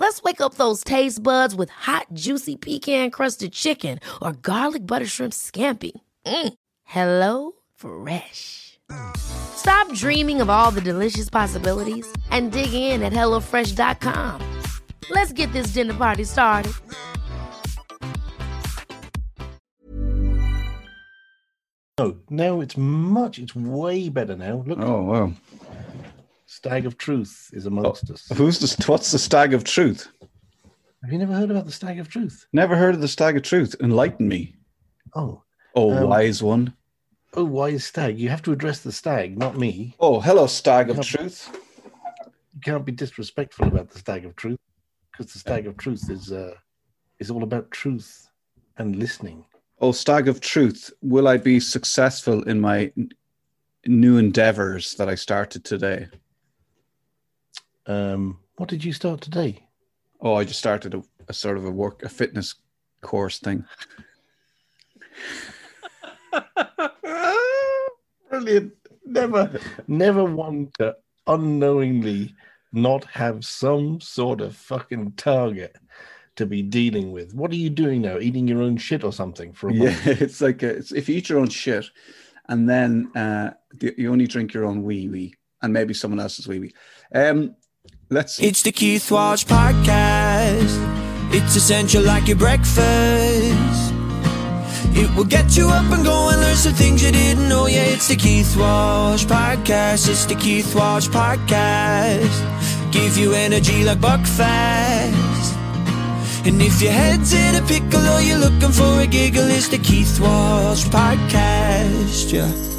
[0.00, 5.04] Let's wake up those taste buds with hot, juicy pecan crusted chicken or garlic butter
[5.04, 5.92] shrimp scampi.
[6.24, 6.54] Mm.
[6.84, 8.78] Hello Fresh.
[9.18, 14.40] Stop dreaming of all the delicious possibilities and dig in at HelloFresh.com.
[15.10, 16.72] Let's get this dinner party started.
[21.98, 23.38] Oh, no, it's much.
[23.38, 24.64] It's way better now.
[24.66, 25.32] Look, Oh wow!
[26.62, 28.28] Stag of Truth is amongst us.
[28.36, 30.08] Who's the what's the stag of truth?
[31.02, 32.44] Have you never heard about the Stag of Truth?
[32.52, 33.74] Never heard of the stag of truth.
[33.80, 34.56] Enlighten me.
[35.14, 35.42] Oh,
[35.74, 36.74] Oh, Um, wise one.
[37.32, 38.18] oh, wise stag.
[38.20, 39.94] You have to address the stag, not me.
[40.00, 41.48] Oh, hello, stag of truth.
[42.52, 44.58] You can't be disrespectful about the Stag of Truth
[45.10, 46.52] because the Stag of Truth is uh,
[47.20, 48.28] is all about truth
[48.76, 49.46] and listening.
[49.80, 50.90] Oh, stag of truth.
[51.00, 52.92] Will I be successful in my
[53.86, 56.08] new endeavors that I started today?
[57.86, 59.66] Um, what did you start today?
[60.20, 62.54] Oh, I just started a, a sort of a work, a fitness
[63.00, 63.64] course thing.
[68.30, 68.72] Brilliant.
[69.04, 70.94] Never, never want to
[71.26, 72.34] unknowingly
[72.72, 75.76] not have some sort of fucking target
[76.36, 77.34] to be dealing with.
[77.34, 78.18] What are you doing now?
[78.18, 80.06] Eating your own shit or something for a Yeah, month?
[80.22, 81.86] it's like a, it's, if you eat your own shit,
[82.48, 86.46] and then uh, the, you only drink your own wee wee, and maybe someone else's
[86.46, 86.74] wee wee.
[87.14, 87.56] Um,
[88.10, 88.38] let's.
[88.40, 90.76] It's the Keith Walsh Podcast.
[91.32, 93.94] It's essential like your breakfast.
[94.92, 97.66] It will get you up and go and learn some things you didn't know.
[97.66, 100.08] Yeah, it's the Keith Walsh Podcast.
[100.08, 102.92] It's the Keith Walsh Podcast.
[102.92, 105.56] Give you energy like Buckfast.
[106.44, 109.78] And if your head's in a pickle or you're looking for a giggle, it's the
[109.78, 112.32] Keith Walsh Podcast.
[112.32, 112.69] Yeah.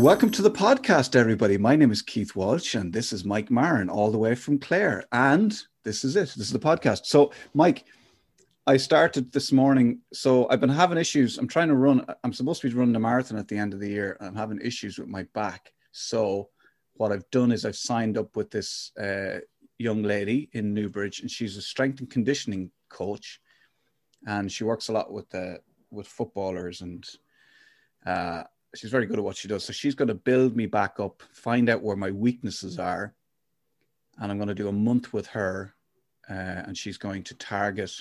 [0.00, 1.58] Welcome to the podcast, everybody.
[1.58, 5.04] My name is Keith Walsh, and this is Mike Marin, all the way from Clare.
[5.12, 6.32] And this is it.
[6.38, 7.04] This is the podcast.
[7.04, 7.84] So, Mike,
[8.66, 10.00] I started this morning.
[10.14, 11.36] So, I've been having issues.
[11.36, 13.80] I'm trying to run, I'm supposed to be running a marathon at the end of
[13.80, 14.16] the year.
[14.18, 15.70] And I'm having issues with my back.
[15.92, 16.48] So,
[16.94, 19.40] what I've done is I've signed up with this uh,
[19.76, 23.38] young lady in Newbridge, and she's a strength and conditioning coach.
[24.26, 25.58] And she works a lot with uh,
[25.90, 27.04] with footballers and
[28.06, 28.44] uh,
[28.74, 29.64] she's very good at what she does.
[29.64, 33.14] So she's going to build me back up, find out where my weaknesses are,
[34.18, 35.74] and I'm going to do a month with her,
[36.28, 36.32] uh,
[36.66, 37.92] and she's going to target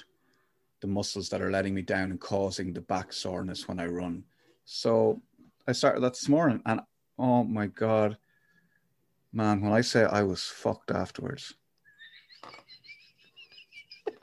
[0.82, 4.24] the muscles that are letting me down and causing the back soreness when I run.
[4.66, 5.22] So
[5.68, 6.82] I started that this morning, and
[7.18, 8.18] oh my god,
[9.34, 11.54] man, when I say I was fucked afterwards.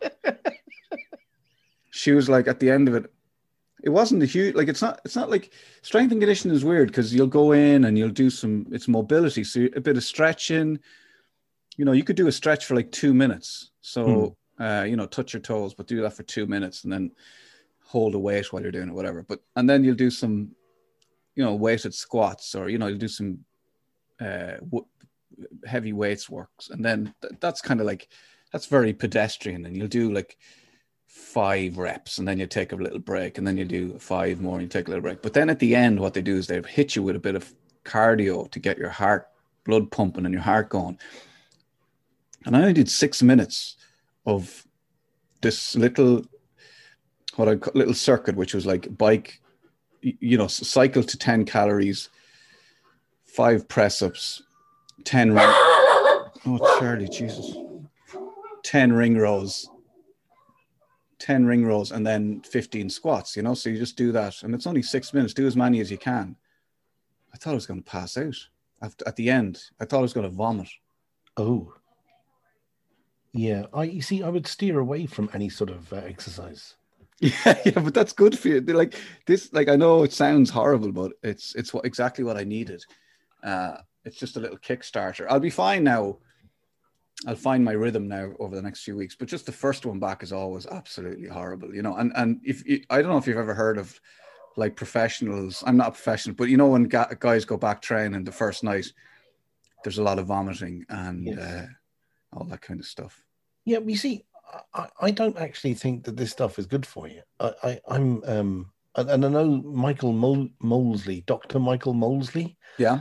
[1.90, 3.12] she was like at the end of it
[3.86, 5.52] it wasn't a huge like it's not it's not like
[5.82, 9.44] strength and conditioning is weird because you'll go in and you'll do some it's mobility
[9.44, 10.80] so a bit of stretching.
[11.76, 13.70] You know you could do a stretch for like two minutes.
[13.82, 17.12] So uh you know touch your toes but do that for two minutes and then
[17.84, 19.22] hold a weight while you're doing it whatever.
[19.22, 20.50] But and then you'll do some
[21.36, 23.38] you know weighted squats or you know you'll do some
[24.20, 24.86] uh w-
[25.64, 26.70] heavy weights works.
[26.70, 28.08] And then th- that's kind of like
[28.52, 30.38] that's very pedestrian and you'll do like
[31.16, 34.54] five reps and then you take a little break and then you do five more
[34.54, 35.22] and you take a little break.
[35.22, 37.34] But then at the end, what they do is they hit you with a bit
[37.34, 37.54] of
[37.84, 39.28] cardio to get your heart
[39.64, 40.98] blood pumping and your heart going.
[42.44, 43.76] And I only did six minutes
[44.26, 44.66] of
[45.40, 46.22] this little,
[47.36, 49.40] what I call little circuit, which was like bike,
[50.02, 52.10] you know, cycle to 10 calories,
[53.24, 54.42] five press ups,
[55.04, 55.48] 10 ring.
[56.48, 57.56] Oh, Charlie, Jesus.
[58.62, 59.68] 10 ring rows
[61.18, 63.54] 10 ring rows and then 15 squats, you know?
[63.54, 64.42] So you just do that.
[64.42, 65.34] And it's only six minutes.
[65.34, 66.36] Do as many as you can.
[67.32, 68.36] I thought I was going to pass out
[68.82, 69.62] After, at the end.
[69.80, 70.68] I thought I was going to vomit.
[71.36, 71.74] Oh,
[73.32, 73.66] yeah.
[73.74, 74.22] I you see.
[74.22, 76.76] I would steer away from any sort of uh, exercise.
[77.20, 77.32] Yeah,
[77.64, 78.60] yeah, but that's good for you.
[78.60, 78.94] They're like
[79.26, 82.82] this, like I know it sounds horrible, but it's it's what exactly what I needed.
[83.42, 85.26] Uh, it's just a little kickstarter.
[85.28, 86.18] I'll be fine now.
[87.26, 89.14] I'll find my rhythm now over the next few weeks.
[89.14, 91.96] But just the first one back is always absolutely horrible, you know.
[91.96, 93.98] And and if I don't know if you've ever heard of
[94.58, 95.62] like professionals.
[95.66, 98.64] I'm not a professional, but you know when ga- guys go back training the first
[98.64, 98.86] night,
[99.84, 101.38] there's a lot of vomiting and Yes.
[101.38, 101.66] uh,
[102.32, 103.22] all that kind of stuff.
[103.66, 104.24] Yeah, you see,
[104.72, 107.20] I, I don't actually think that this stuff is good for you.
[107.40, 113.00] I, I I'm um and, and I know Michael Mol- Molesley, Doctor Michael Molesley, Yeah.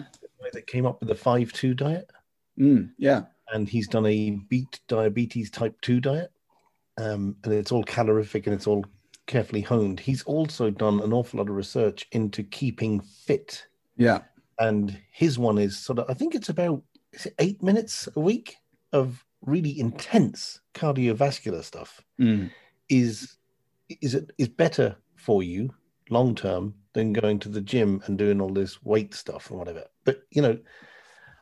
[0.51, 2.12] that came up with the five two diet,
[2.59, 3.23] Mm, yeah.
[3.53, 6.31] And he's done a beat diabetes type two diet,
[6.97, 8.86] um, and it's all calorific and it's all
[9.27, 10.00] carefully honed.
[10.00, 13.65] He's also done an awful lot of research into keeping fit,
[13.97, 14.21] Yeah.
[14.59, 16.81] and his one is sort of I think it's about
[17.13, 18.57] is it eight minutes a week
[18.94, 22.50] of really intense cardiovascular stuff Mm,
[22.89, 23.38] is
[24.01, 25.74] is it is better for you
[26.09, 29.83] long term than going to the gym and doing all this weight stuff and whatever.
[30.03, 30.57] But you know,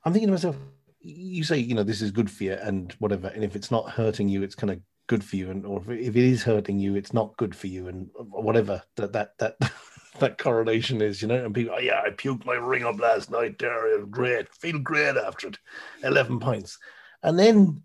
[0.04, 0.58] I'm thinking to myself,
[1.04, 3.90] you say you know this is good for you and whatever, and if it's not
[3.90, 6.96] hurting you, it's kind of good for you, and or if it is hurting you,
[6.96, 9.58] it's not good for you, and whatever that that that.
[10.20, 13.32] That correlation is, you know, and people, oh, yeah, I puked my ring up last
[13.32, 14.06] night there.
[14.06, 14.48] Great.
[14.54, 15.58] Feel great after it.
[16.04, 16.78] 11 pints.
[17.24, 17.82] And then,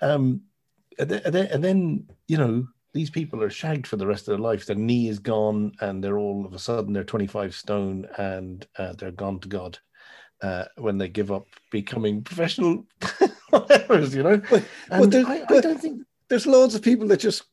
[0.00, 0.42] um,
[0.98, 4.22] and then, and then, and then you know, these people are shagged for the rest
[4.22, 4.66] of their life.
[4.66, 8.94] Their knee is gone, and they're all of a sudden they're 25 stone and uh,
[8.94, 9.78] they're gone to God
[10.42, 12.86] uh, when they give up becoming professional
[13.52, 14.36] whatevers, you know.
[14.50, 17.44] But- but I, I don't think There's loads of people that just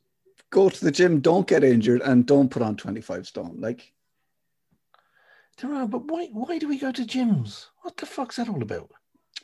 [0.52, 3.56] go to the gym, don't get injured, and don't put on 25 stone.
[3.60, 3.92] Like,
[5.58, 6.28] there are, but why?
[6.32, 7.68] Why do we go to gyms?
[7.82, 8.92] What the fuck's that all about?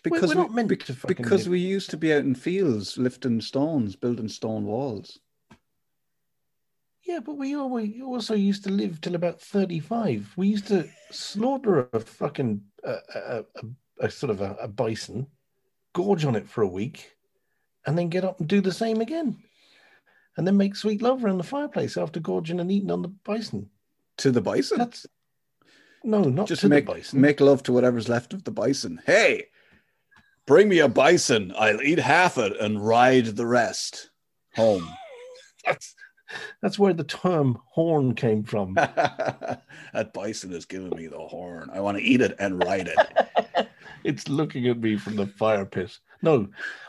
[0.04, 2.98] Because we're not meant be- to because get- we used to be out in fields
[2.98, 5.20] lifting stones, building stone walls.
[7.04, 10.34] Yeah, but we al- we also used to live till about 35.
[10.36, 15.28] We used to slaughter a fucking uh, a, a, a sort of a, a bison,
[15.94, 17.16] gorge on it for a week,
[17.86, 19.38] and then get up and do the same again.
[20.38, 23.70] And then make sweet love around the fireplace after gorging and eating on the bison.
[24.18, 24.78] To the bison.
[24.78, 25.06] That's
[26.04, 27.22] no, not just to make the bison.
[27.22, 29.02] make love to whatever's left of the bison.
[29.06, 29.48] Hey,
[30.46, 31.52] bring me a bison.
[31.58, 34.12] I'll eat half it and ride the rest
[34.56, 34.88] home.
[35.66, 35.96] That's
[36.62, 38.74] that's where the term horn came from.
[38.76, 41.70] that bison is giving me the horn.
[41.74, 43.68] I want to eat it and ride it.
[44.04, 45.98] it's looking at me from the fire pit.
[46.22, 46.48] No,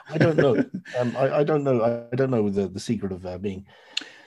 [0.08, 0.56] I don't know.
[0.98, 2.06] um, I, I don't know.
[2.12, 3.66] I, don't know the, the secret of uh, being.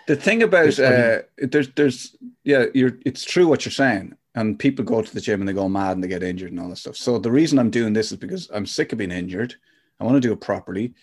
[0.08, 4.86] The thing about uh, there's there's yeah, you're it's true what you're saying, and people
[4.86, 6.78] go to the gym and they go mad and they get injured and all that
[6.78, 6.96] stuff.
[6.96, 9.56] So the reason I'm doing this is because I'm sick of being injured.
[10.00, 10.94] I want to do it properly.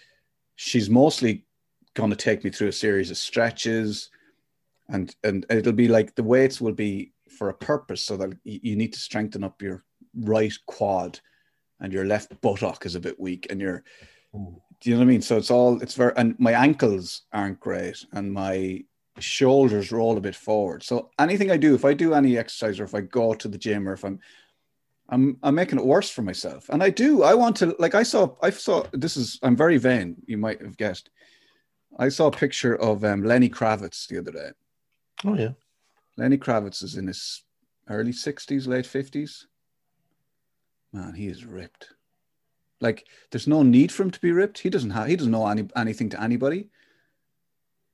[0.54, 1.44] She's mostly
[1.94, 4.10] going to take me through a series of stretches,
[4.88, 8.76] and and it'll be like the weights will be for a purpose, so that you,
[8.76, 9.84] need to strengthen up your
[10.14, 11.20] right quad,
[11.80, 13.84] and your left buttock is a bit weak, and your
[14.34, 14.54] mm.
[14.80, 15.22] do you know what I mean?
[15.22, 18.84] So it's all it's very and my ankles aren't great and my
[19.18, 20.82] shoulders roll a bit forward.
[20.82, 23.58] So anything I do, if I do any exercise or if I go to the
[23.58, 24.20] gym or if I'm
[25.08, 26.68] I'm I'm making it worse for myself.
[26.68, 27.22] And I do.
[27.22, 30.62] I want to like I saw I saw this is I'm very vain, you might
[30.62, 31.10] have guessed.
[31.98, 34.50] I saw a picture of um, Lenny Kravitz the other day.
[35.24, 35.50] Oh yeah,
[36.16, 37.42] Lenny Kravitz is in his
[37.88, 39.44] early 60s, late 50s.
[40.92, 41.88] Man, he is ripped.
[42.80, 44.58] Like, there's no need for him to be ripped.
[44.58, 46.68] He doesn't have, he doesn't know any, anything to anybody.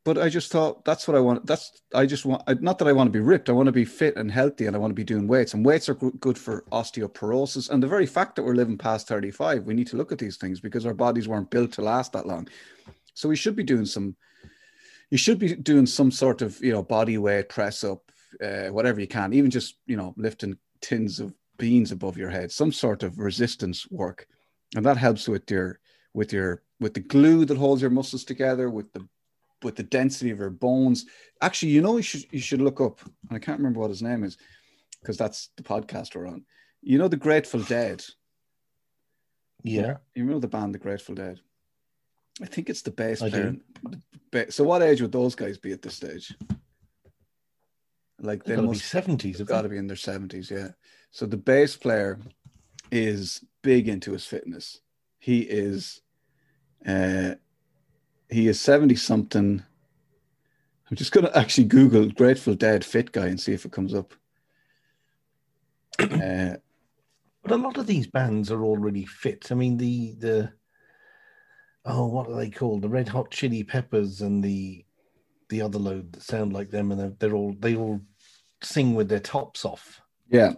[0.05, 1.45] But I just thought that's what I want.
[1.47, 3.51] That's, I just want, not that I want to be ripped.
[3.51, 5.53] I want to be fit and healthy and I want to be doing weights.
[5.53, 7.69] And weights are good for osteoporosis.
[7.69, 10.39] And the very fact that we're living past 35, we need to look at these
[10.39, 12.49] things because our bodies weren't built to last that long.
[13.19, 14.15] So we should be doing some,
[15.11, 19.01] you should be doing some sort of you know body weight press up uh, whatever
[19.01, 23.03] you can even just you know lifting tins of beans above your head some sort
[23.03, 24.29] of resistance work.
[24.77, 25.81] And that helps with your
[26.15, 29.05] with your with the glue that holds your muscles together with the
[29.65, 31.05] with the density of your bones.
[31.43, 34.03] Actually you know you should you should look up and i can't remember what his
[34.03, 34.39] name is
[35.01, 36.45] because that's the podcast we're on.
[36.83, 38.05] You know the grateful dead?
[39.65, 39.97] Yeah.
[40.15, 41.41] you know the band the grateful dead
[42.43, 43.57] i think it's the bass I.
[44.51, 46.35] So, what age would those guys be at this stage?
[48.21, 49.39] Like they They've got to be must seventies.
[49.39, 50.69] have got to be in their seventies, yeah.
[51.11, 52.19] So the bass player
[52.91, 54.81] is big into his fitness.
[55.19, 56.03] He is,
[56.87, 57.35] uh,
[58.29, 59.63] he is seventy something.
[60.91, 64.15] I'm just gonna actually Google Grateful Dead fit guy and see if it comes up.
[66.01, 66.57] Uh,
[67.43, 69.51] But a lot of these bands are already fit.
[69.51, 70.53] I mean, the the
[71.89, 72.83] oh, what are they called?
[72.83, 74.85] The Red Hot Chili Peppers and the
[75.49, 78.01] the other load that sound like them, and they're, they're all they all
[78.63, 80.01] sing with their tops off.
[80.29, 80.53] yeah,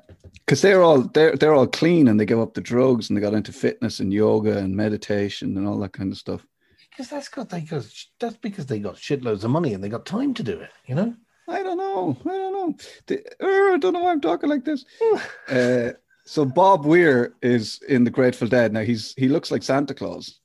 [0.45, 3.21] because they're all they're they're all clean and they give up the drugs and they
[3.21, 6.45] got into fitness and yoga and meditation and all that kind of stuff.
[6.91, 7.87] Because that's got they got
[8.19, 10.71] that's because they got shitloads of money and they got time to do it.
[10.87, 11.15] You know.
[11.49, 12.17] I don't know.
[12.27, 12.77] I don't know.
[13.07, 14.85] The, uh, I don't know why I'm talking like this.
[15.49, 15.91] Uh,
[16.25, 18.73] so Bob Weir is in the Grateful Dead.
[18.73, 20.40] Now he's he looks like Santa Claus,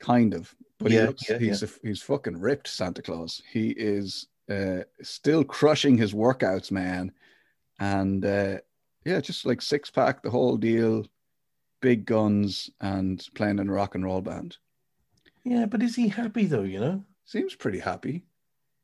[0.00, 3.42] kind of, but he looks, yeah, he's A, he's fucking ripped Santa Claus.
[3.50, 7.12] He is uh, still crushing his workouts, man,
[7.80, 8.58] and uh,
[9.04, 11.06] yeah, just like six pack, the whole deal,
[11.80, 14.56] big guns, and playing in a rock and roll band.
[15.44, 16.62] Yeah, but is he happy though?
[16.62, 17.04] You know.
[17.24, 18.24] Seems pretty happy.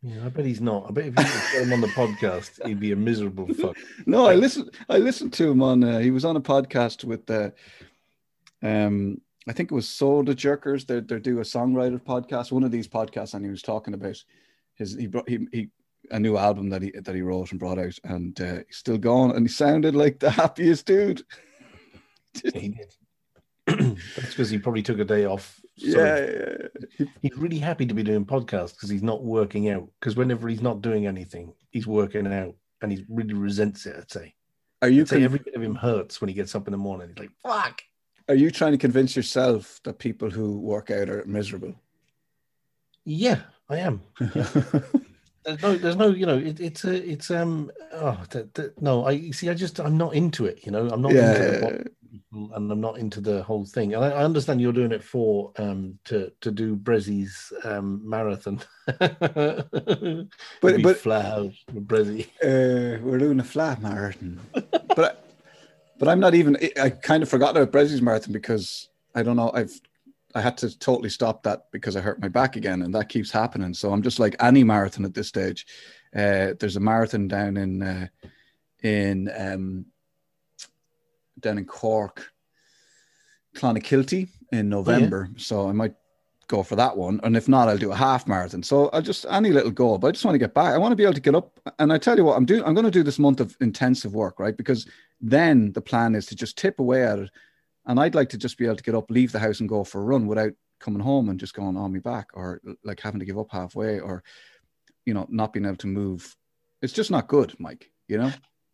[0.02, 0.86] Yeah, I bet he's not.
[0.88, 3.76] I bet if you got him on the podcast, he'd be a miserable fuck.
[4.04, 4.74] No, I listened.
[4.88, 5.84] I listened to him on.
[5.84, 7.52] Uh, he was on a podcast with the.
[8.60, 10.86] Um, I think it was Sodajerkers.
[10.86, 12.52] They they do a songwriter podcast.
[12.52, 14.22] One of these podcasts, and he was talking about
[14.74, 15.68] his he brought he, he
[16.10, 18.98] a new album that he that he wrote and brought out, and uh, he's still
[18.98, 21.22] going, and he sounded like the happiest dude.
[22.54, 22.94] he did.
[23.66, 25.60] That's because he probably took a day off.
[25.76, 26.30] Yeah,
[26.98, 27.06] yeah.
[27.20, 29.88] He's really happy to be doing podcasts because he's not working out.
[30.00, 33.96] Because whenever he's not doing anything, he's working out, and he really resents it.
[33.96, 34.34] I'd say.
[34.82, 36.72] Are you I'd say con- every bit of him hurts when he gets up in
[36.72, 37.08] the morning.
[37.08, 37.82] He's like, "Fuck."
[38.28, 41.74] Are you trying to convince yourself that people who work out are miserable?
[43.04, 44.00] Yeah, I am.
[45.44, 49.04] There's no, there's no, you know, it, it's a, it's um, oh, th- th- no,
[49.04, 49.50] I see.
[49.50, 50.64] I just, I'm not into it.
[50.64, 51.90] You know, I'm not into the
[52.32, 53.92] yeah, and I'm not into the whole thing.
[53.92, 58.60] And I, I understand you're doing it for um to to do Brezi's um marathon.
[58.86, 59.68] but
[60.60, 61.40] But- flat
[61.72, 62.26] with Brezi.
[62.44, 64.38] uh, we're doing a flat marathon,
[64.94, 65.24] but
[66.02, 66.56] but I'm not even.
[66.82, 69.52] I kind of forgot about Brezi's marathon because I don't know.
[69.54, 69.80] I've
[70.34, 73.30] I had to totally stop that because I hurt my back again, and that keeps
[73.30, 73.72] happening.
[73.72, 75.64] So I'm just like any marathon at this stage.
[76.12, 78.08] Uh, there's a marathon down in uh,
[78.82, 79.86] in um,
[81.38, 82.32] down in Cork,
[83.54, 85.28] Clonakilty in November.
[85.36, 85.94] So I might
[86.52, 88.62] go for that one, and if not, I'll do a half marathon.
[88.62, 90.74] So I'll just any little goal, but I just want to get back.
[90.74, 92.62] I want to be able to get up, and I tell you what, I'm doing.
[92.62, 94.56] I'm going to do this month of intensive work, right?
[94.56, 94.86] Because
[95.20, 97.30] then the plan is to just tip away at it,
[97.86, 99.82] and I'd like to just be able to get up, leave the house, and go
[99.82, 103.20] for a run without coming home and just going on me back, or like having
[103.20, 104.22] to give up halfway, or
[105.06, 106.36] you know, not being able to move.
[106.82, 107.90] It's just not good, Mike.
[108.08, 108.32] You know.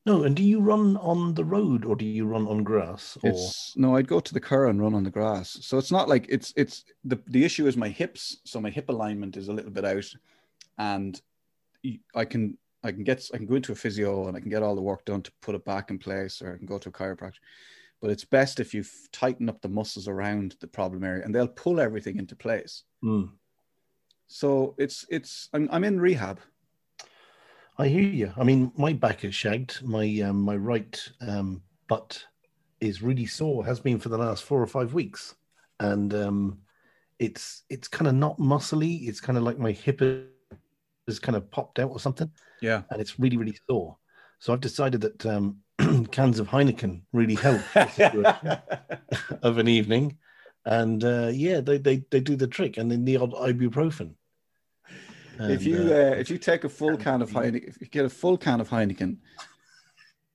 [0.09, 3.19] No, and do you run on the road or do you run on grass?
[3.23, 5.59] Or It's no, I'd go to the car and run on the grass.
[5.61, 8.39] So it's not like it's it's the the issue is my hips.
[8.45, 10.11] So my hip alignment is a little bit out,
[10.79, 11.21] and
[12.15, 14.63] I can I can get I can go into a physio and I can get
[14.63, 16.89] all the work done to put it back in place, or I can go to
[16.89, 17.43] a chiropractor.
[18.01, 21.49] But it's best if you tighten up the muscles around the problem area, and they'll
[21.49, 22.85] pull everything into place.
[23.05, 23.31] Mm.
[24.27, 26.41] So it's it's I'm I'm in rehab.
[27.79, 28.33] I hear you.
[28.37, 29.83] I mean, my back is shagged.
[29.85, 32.25] My um, my right um, butt
[32.81, 33.65] is really sore.
[33.65, 35.37] Has been for the last four or five weeks,
[35.79, 36.59] and um,
[37.19, 39.07] it's it's kind of not muscly.
[39.09, 40.03] It's kind of like my hip
[41.07, 42.31] is kind of popped out or something,
[42.61, 42.83] Yeah.
[42.91, 43.97] and it's really really sore.
[44.41, 45.59] So I've decided that um,
[46.11, 47.61] cans of Heineken really help
[49.43, 50.19] of an evening,
[50.65, 54.15] and uh, yeah, they, they they do the trick, and then the odd ibuprofen.
[55.41, 58.05] If you uh, uh, if you take a full can of Heineken, if you get
[58.05, 59.17] a full can of Heineken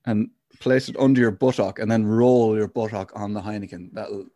[0.06, 0.30] and
[0.60, 4.26] place it under your buttock and then roll your buttock on the Heineken, that'll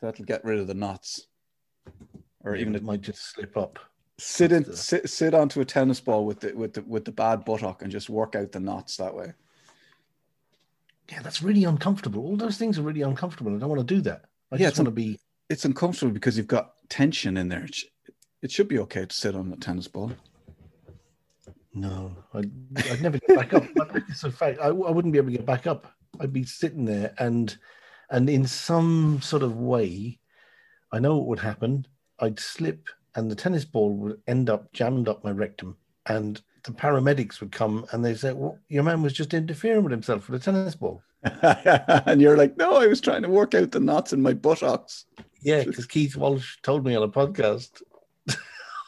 [0.00, 1.26] that'll get rid of the knots.
[2.44, 3.78] Or even it might just slip up.
[4.18, 7.44] sit in sit, sit onto a tennis ball with the with the with the bad
[7.44, 9.32] buttock and just work out the knots that way.
[11.10, 12.22] Yeah, that's really uncomfortable.
[12.24, 13.54] All those things are really uncomfortable.
[13.54, 14.24] I don't want to do that.
[14.52, 15.18] I Yeah, just it's want to be.
[15.50, 17.66] It's uncomfortable because you've got tension in there.
[18.44, 20.12] It should be okay to sit on a tennis ball.
[21.72, 22.52] No, I'd,
[22.90, 23.64] I'd never get back up.
[23.74, 24.62] My back is so fat.
[24.62, 25.90] I, I wouldn't be able to get back up.
[26.20, 27.56] I'd be sitting there, and
[28.10, 30.20] and in some sort of way,
[30.92, 31.86] I know what would happen.
[32.20, 36.72] I'd slip, and the tennis ball would end up jammed up my rectum, and the
[36.72, 40.40] paramedics would come, and they say, "Well, your man was just interfering with himself with
[40.40, 41.02] a tennis ball."
[41.42, 45.06] and you're like, no, I was trying to work out the knots in my buttocks.
[45.40, 47.80] Yeah, because Keith Walsh told me on a podcast.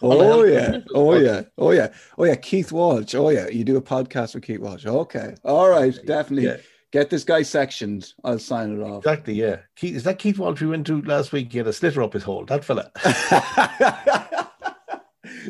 [0.03, 2.35] Oh yeah, oh yeah, oh yeah, oh yeah.
[2.35, 3.15] Keith Walsh.
[3.15, 4.85] Oh yeah, you do a podcast with Keith Walsh.
[4.85, 6.49] Okay, all right, definitely.
[6.49, 6.59] Yeah.
[6.93, 8.13] Get this guy sectioned.
[8.23, 8.99] I'll sign it off.
[8.99, 9.57] Exactly, yeah.
[9.75, 11.51] Keith, is that Keith Walsh we went to last week?
[11.51, 12.45] He had a slitter up his hole.
[12.45, 12.91] That fella.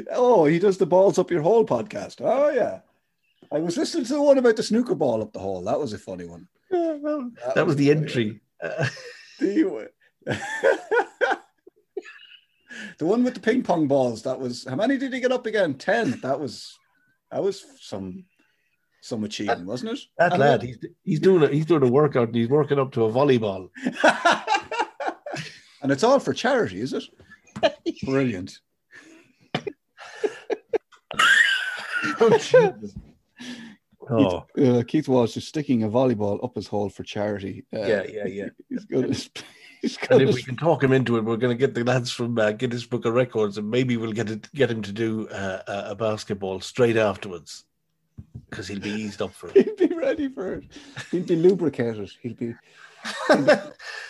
[0.12, 2.20] oh, he does the balls up your hole podcast.
[2.20, 2.80] Oh yeah,
[3.52, 5.62] I was listening to the one about the snooker ball up the hole.
[5.64, 6.46] That was a funny one.
[6.70, 8.40] that was the funny entry.
[8.62, 8.88] Uh.
[9.38, 9.90] The,
[12.98, 14.22] the one with the ping pong balls.
[14.22, 15.74] That was how many did he get up again?
[15.74, 16.18] Ten.
[16.20, 16.78] That was
[17.30, 18.24] that was some
[19.00, 20.00] some achievement, wasn't it?
[20.18, 22.92] that And lad, he's he's doing a, he's doing a workout and he's working up
[22.92, 23.68] to a volleyball.
[25.82, 27.04] and it's all for charity, is it?
[28.04, 28.58] Brilliant.
[32.20, 32.86] oh.
[34.08, 37.64] Oh, Uh, Keith Walsh is sticking a volleyball up his hole for charity.
[37.74, 38.48] Uh, yeah, yeah, yeah.
[38.68, 39.20] He's good.
[40.10, 42.38] And if we can talk him into it, we're going to get the lads from
[42.38, 45.62] uh, Guinness Book of Records, and maybe we'll get it, get him to do uh,
[45.66, 47.64] a, a basketball straight afterwards,
[48.48, 49.64] because he'll be eased up for it.
[49.78, 50.64] he'll be ready for it.
[51.10, 52.10] He'll be lubricated.
[52.22, 52.54] He'll be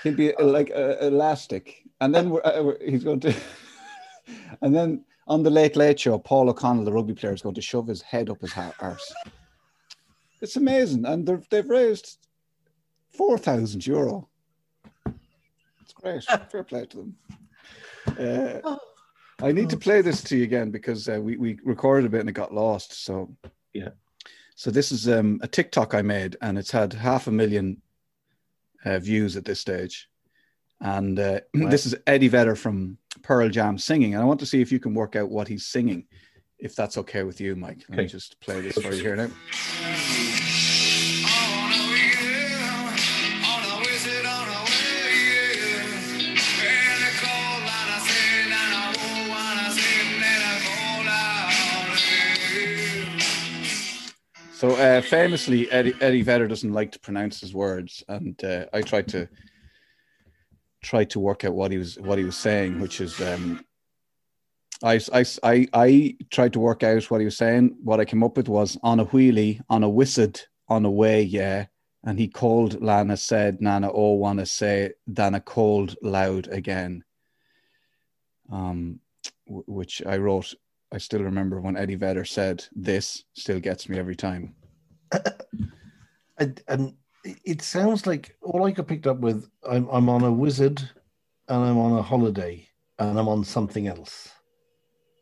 [0.02, 3.34] he'll be uh, like uh, elastic, and then we're, uh, we're- he's going to,
[4.62, 7.60] and then on the Late Late Show, Paul O'Connell, the rugby player, is going to
[7.62, 9.12] shove his head up his ha- arse.
[10.40, 12.18] It's amazing, and they've they've raised
[13.10, 14.28] four thousand euro.
[16.06, 16.50] It's great.
[16.50, 17.16] Fair play to them.
[18.18, 18.76] Uh,
[19.42, 22.20] I need to play this to you again because uh, we we recorded a bit
[22.20, 23.04] and it got lost.
[23.04, 23.34] So
[23.72, 23.90] Yeah.
[24.54, 27.82] So this is um, a TikTok I made, and it's had half a million
[28.86, 30.08] uh, views at this stage.
[30.80, 31.68] And uh, Wow.
[31.68, 34.80] this is Eddie Vedder from Pearl Jam singing, and I want to see if you
[34.80, 36.06] can work out what he's singing,
[36.58, 37.84] if that's okay with you, Mike.
[37.90, 40.15] Let me just play this for you here now.
[54.56, 58.80] So uh, famously, Eddie, Eddie Vedder doesn't like to pronounce his words, and uh, I
[58.80, 59.28] tried to
[60.82, 63.62] try to work out what he was what he was saying, which is um,
[64.82, 67.76] I, I, I, I tried to work out what he was saying.
[67.84, 71.20] What I came up with was on a wheelie, on a wizard, on a way,
[71.20, 71.66] yeah.
[72.04, 77.04] And he called Lana, said, Nana, oh, wanna say, Dana called loud again.
[78.50, 79.00] Um,
[79.46, 80.54] w- which I wrote
[80.92, 84.54] I still remember when Eddie Vedder said, "This still gets me every time."
[86.38, 90.30] And, and it sounds like all I got picked up with I'm, I'm on a
[90.30, 90.80] wizard
[91.48, 94.28] and I'm on a holiday and I'm on something else.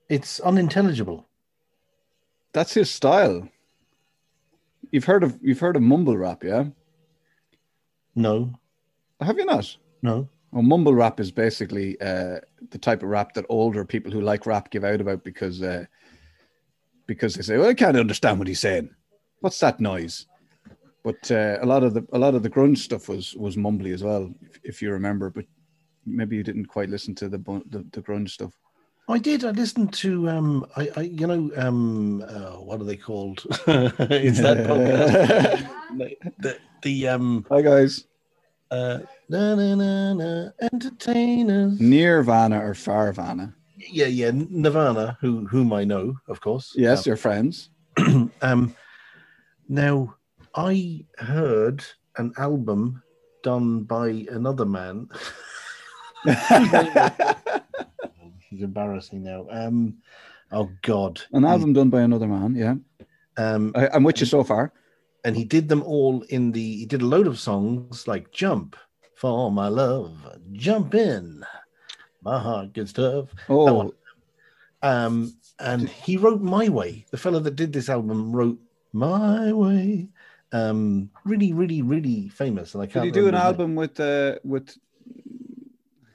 [0.09, 1.29] It's unintelligible.
[2.53, 3.49] That's his style.
[4.91, 6.65] You've heard of you've heard of mumble rap, yeah?
[8.17, 8.53] No,
[9.21, 9.77] Have you not?
[10.03, 10.29] no.
[10.55, 12.39] Well, mumble rap is basically uh,
[12.71, 15.87] the type of rap that older people who like rap give out about because uh,
[17.09, 18.91] because they say, "Well, I can't understand what he's saying.
[19.41, 20.27] What's that noise?"
[21.03, 23.93] But uh, a lot of the a lot of the grunge stuff was was mumbly
[23.93, 25.29] as well, if, if you remember.
[25.29, 25.47] But
[26.07, 27.39] maybe you didn't quite listen to the
[27.71, 28.53] the, the grunge stuff.
[29.09, 29.45] I did.
[29.45, 33.45] I listened to um, I, I you know um, uh, what are they called?
[33.67, 35.69] it's that podcast.
[36.39, 38.05] the, the um, Hi guys,
[38.75, 41.81] uh, na, na, na, na, entertainers.
[41.81, 43.55] Nirvana or Farvana?
[43.77, 46.73] Yeah, yeah, Nirvana, who whom I know, of course.
[46.77, 47.71] Yes, your friends.
[48.43, 48.75] Um,
[49.69, 50.15] now,
[50.55, 51.85] I heard
[52.17, 53.03] an album
[53.43, 55.09] done by another man.
[58.51, 59.47] He's embarrassing now.
[59.51, 59.99] Um,
[60.53, 62.55] oh God, An album done by another man.
[62.57, 62.75] Yeah,
[63.37, 64.73] Um, I, I'm with you so far.
[65.25, 66.77] And he did them all in the.
[66.79, 68.77] He did a load of songs like "Jump
[69.17, 70.13] for My Love,"
[70.53, 71.45] "Jump In,"
[72.23, 73.93] "My Heart Good Stuff." Oh.
[74.83, 78.59] Um, and he wrote "My Way." The fellow that did this album wrote
[78.93, 80.09] "My Way."
[80.53, 82.75] Um, really, really, really famous.
[82.75, 83.05] And I did can't.
[83.07, 84.77] he do an album with uh, with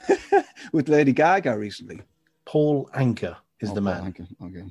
[0.71, 2.01] with Lady Gaga recently?
[2.45, 4.13] Paul Anka is Oh, the Paul man.
[4.13, 4.27] Anka.
[4.45, 4.65] Okay.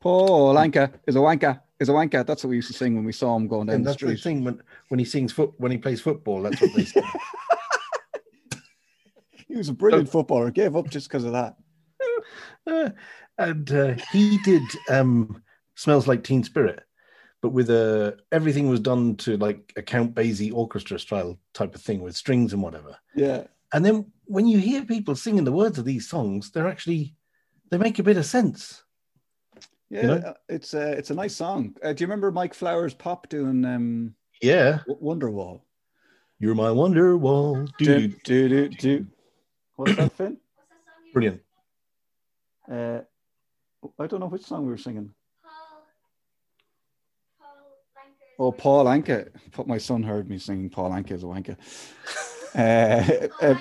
[0.00, 1.60] Paul Anka is a wanker.
[1.80, 2.26] Is a wanker.
[2.26, 4.02] That's what we used to sing when we saw him going down And the that's
[4.02, 4.22] the street.
[4.22, 6.42] thing when when he sings foot when he plays football.
[6.42, 7.02] That's what they say.
[9.48, 10.50] He was a brilliant footballer.
[10.50, 11.56] Gave up just because of that.
[12.66, 12.90] Uh,
[13.38, 15.42] and uh, he did um,
[15.74, 16.82] "Smells Like Teen Spirit,"
[17.40, 21.80] but with a everything was done to like a Count Basie orchestra style type of
[21.80, 22.96] thing with strings and whatever.
[23.16, 23.44] Yeah.
[23.72, 27.14] And then when you hear people singing the words of these songs, they're actually
[27.70, 28.84] they make a bit of sense.
[29.90, 30.14] Yeah, know?
[30.16, 31.74] uh, it's a it's a nice song.
[31.82, 35.62] Uh, do you remember Mike Flowers Pop doing um, Yeah, W- Wonderwall?
[36.38, 37.66] you're my wonder wall.
[37.78, 39.06] Do, do, do, do.
[39.76, 40.36] What's that, Finn?
[41.12, 41.40] brilliant.
[42.70, 43.00] Uh,
[43.98, 45.10] I don't know which song we were singing.
[48.38, 49.30] Oh, Paul Anka.
[49.56, 51.56] But my son heard me singing Paul Anka as a wanker.
[52.54, 53.54] Uh, uh,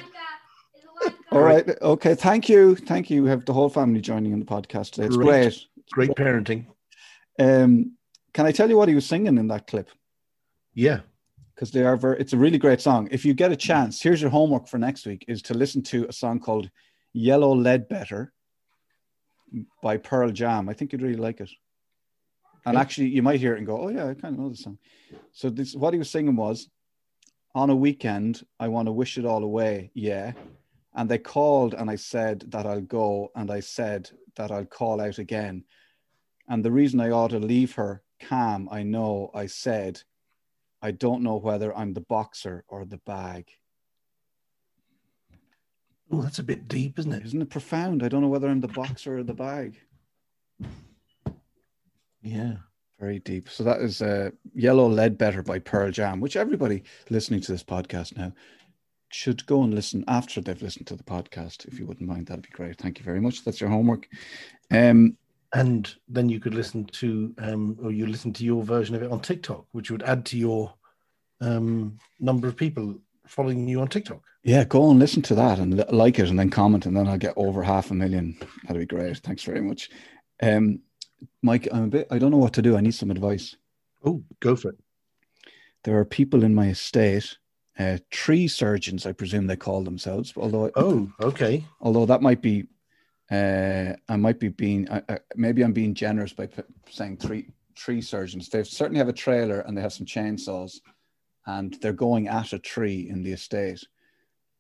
[1.34, 1.70] all right.
[1.82, 2.16] Okay.
[2.16, 2.74] Thank you.
[2.74, 3.22] Thank you.
[3.24, 5.08] We have the whole family joining in the podcast today.
[5.08, 5.26] It's Great.
[5.26, 5.66] great.
[5.92, 6.68] Great parenting.
[7.40, 7.94] Um,
[8.34, 9.90] can I tell you what he was singing in that clip?
[10.74, 11.02] Yeah.
[11.56, 13.08] Because they are very, it's a really great song.
[13.10, 16.06] If you get a chance, here's your homework for next week is to listen to
[16.08, 16.70] a song called
[17.14, 18.32] Yellow Ledbetter
[19.82, 20.70] by Pearl Jam.
[20.70, 21.50] I think you'd really like it.
[22.66, 22.82] And Okay.
[22.82, 24.78] actually, you might hear it and go, "Oh yeah, I kind of know the song."
[25.32, 26.70] So this, what he was singing was,
[27.56, 30.34] "On a weekend, I want to wish it all away." Yeah,
[30.94, 35.02] and they called, and I said that I'll go, and I said that I'll call
[35.02, 35.64] out again.
[36.48, 40.02] And the reason I ought to leave her calm, I know, I said,
[40.82, 43.50] I don't know whether I'm the boxer or the bag.
[46.10, 47.26] Oh, that's a bit deep, isn't it?
[47.26, 48.02] Isn't it profound?
[48.02, 49.78] I don't know whether I'm the boxer or the bag.
[52.22, 52.56] Yeah.
[53.00, 53.50] Very deep.
[53.50, 58.18] So that is uh, Yellow Ledbetter by Pearl Jam, which everybody listening to this podcast
[58.18, 58.34] now
[59.10, 61.66] should go and listen after they've listened to the podcast.
[61.68, 62.78] If you wouldn't mind, that'd be great.
[62.78, 63.44] Thank you very much.
[63.44, 64.08] That's your homework.
[64.72, 65.18] Um,
[65.54, 69.12] And then you could listen to, um, or you listen to your version of it
[69.12, 70.74] on TikTok, which would add to your
[71.40, 74.22] um, number of people following you on TikTok.
[74.44, 77.18] yeah, go and listen to that and like it and then comment, and then I'll
[77.18, 78.38] get over half a million.
[78.64, 79.18] That'd be great.
[79.18, 79.90] Thanks very much.
[80.42, 80.80] Um,
[81.42, 82.76] Mike, I'm a bit, I don't know what to do.
[82.78, 83.56] I need some advice.
[84.06, 84.78] Oh, go for it.
[85.84, 87.38] There are people in my estate,
[87.80, 91.64] uh, tree surgeons, I presume they call themselves, although Oh, okay.
[91.82, 92.68] although that might be
[93.30, 98.02] uh, I might be being uh, maybe I'm being generous by p- saying tree tree
[98.02, 98.50] surgeons.
[98.50, 100.80] They certainly have a trailer and they have some chainsaws,
[101.46, 103.84] and they're going at a tree in the estate.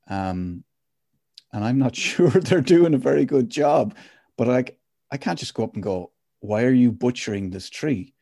[0.10, 0.64] Um,
[1.54, 3.96] and I'm not sure they're doing a very good job.
[4.38, 4.78] But like,
[5.12, 8.14] I can't just go up and go, "Why are you butchering this tree?"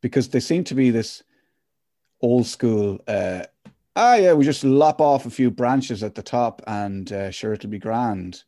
[0.00, 1.22] Because they seem to be this
[2.20, 2.98] old school.
[3.06, 3.44] Uh,
[3.96, 7.52] ah, yeah, we just lop off a few branches at the top, and uh, sure,
[7.52, 8.42] it'll be grand.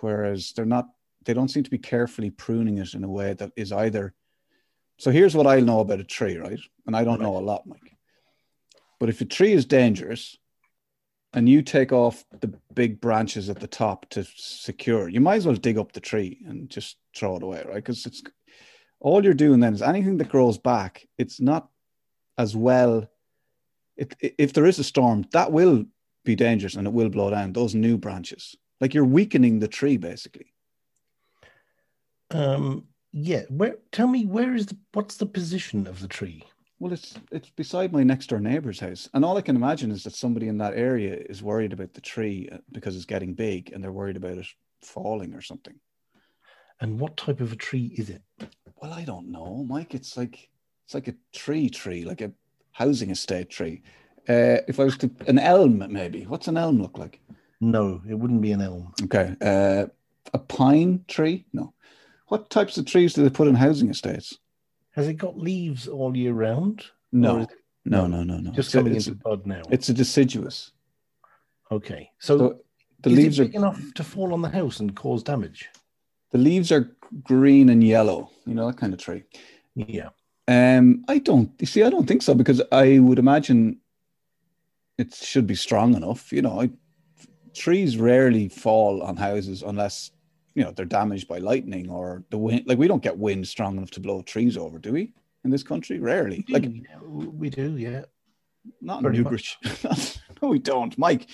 [0.00, 0.88] Whereas they're not
[1.24, 4.14] they don't seem to be carefully pruning it in a way that is either
[4.98, 6.60] so here's what i know about a tree right?
[6.86, 7.96] And i don't know a lot mike.
[8.98, 10.36] But if a tree is dangerous
[11.32, 15.46] and you take off the big branches at the top to secure you might as
[15.46, 17.76] well dig up the tree and just throw it away right?
[17.76, 18.22] Because it's
[18.98, 21.68] all you're doing then is anything that grows back it's not
[22.38, 23.06] as well
[24.00, 25.84] it, if there is a storm that will
[26.24, 29.96] be dangerous and it will blow down those new branches like you're weakening the tree
[29.96, 30.52] basically.
[32.30, 33.42] Um, yeah.
[33.48, 33.76] Where?
[33.92, 34.76] Tell me, where is the?
[34.92, 36.44] What's the position of the tree?
[36.78, 40.04] Well, it's it's beside my next door neighbor's house, and all I can imagine is
[40.04, 43.72] that somebody in that area is worried about the tree uh, because it's getting big,
[43.72, 44.46] and they're worried about it
[44.82, 45.74] falling or something.
[46.80, 48.22] And what type of a tree is it?
[48.80, 49.94] Well, I don't know, Mike.
[49.94, 50.48] It's like
[50.86, 52.32] it's like a tree tree, like a
[52.72, 53.82] housing estate tree.
[54.28, 56.24] Uh, if I was to an elm, maybe.
[56.24, 57.20] What's an elm look like?
[57.60, 58.92] No, it wouldn't be an elm.
[59.04, 59.86] Okay, uh,
[60.32, 61.46] a pine tree?
[61.52, 61.74] No.
[62.28, 64.38] What types of trees do they put in housing estates?
[64.92, 66.84] Has it got leaves all year round?
[67.12, 67.48] No, it
[67.84, 68.50] no, no, no, no.
[68.52, 69.62] just It's a- coming into bud now.
[69.70, 70.72] it's a deciduous.
[71.72, 72.10] okay.
[72.18, 72.58] So, So
[73.02, 75.68] the is leaves it are big enough to fall on the house and cause damage?
[76.32, 78.30] the leaves are green and yellow.
[78.46, 79.24] You know that kind of tree.
[79.74, 80.10] Yeah.
[80.50, 81.52] Um, I don't.
[81.60, 83.78] You see, I don't think so because I would imagine
[84.98, 86.32] it should be strong enough.
[86.32, 86.70] You know, I,
[87.54, 90.10] trees rarely fall on houses unless
[90.56, 92.64] you know they're damaged by lightning or the wind.
[92.66, 95.12] Like we don't get wind strong enough to blow trees over, do we?
[95.44, 96.44] In this country, rarely.
[96.48, 98.02] Like we do, we do, yeah.
[98.80, 99.56] not in Newbridge.
[100.42, 101.28] no, we don't, Mike.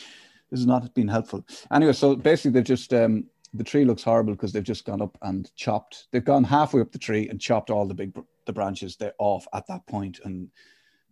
[0.51, 1.43] This has not been helpful.
[1.73, 3.25] Anyway, so basically, they've just um,
[3.55, 6.09] the tree looks horrible because they've just gone up and chopped.
[6.13, 8.13] They've gone halfway up the tree and chopped all the big
[8.47, 10.49] the branches, they're off at that point, and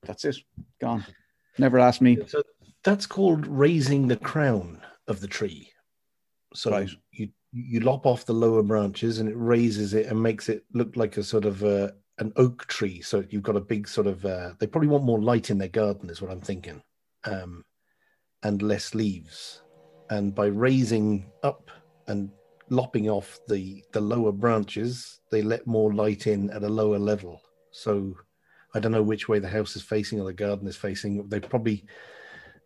[0.02, 0.36] that's it.
[0.80, 1.04] Gone.
[1.58, 2.18] Never ask me.
[2.26, 2.42] So
[2.82, 5.70] that's called raising the crown of the tree.
[6.54, 6.90] So Right.
[7.12, 10.96] you you lop off the lower branches and it raises it and makes it look
[10.96, 13.00] like a sort of uh, an oak tree.
[13.00, 14.24] So you've got a big sort of.
[14.24, 16.82] Uh, they probably want more light in their garden, is what I'm thinking,
[17.24, 17.64] um,
[18.42, 19.62] and less leaves.
[20.10, 21.70] And by raising up
[22.08, 22.30] and
[22.70, 27.40] lopping off the the lower branches, they let more light in at a lower level.
[27.70, 28.16] So
[28.74, 31.28] I don't know which way the house is facing or the garden is facing.
[31.28, 31.84] They probably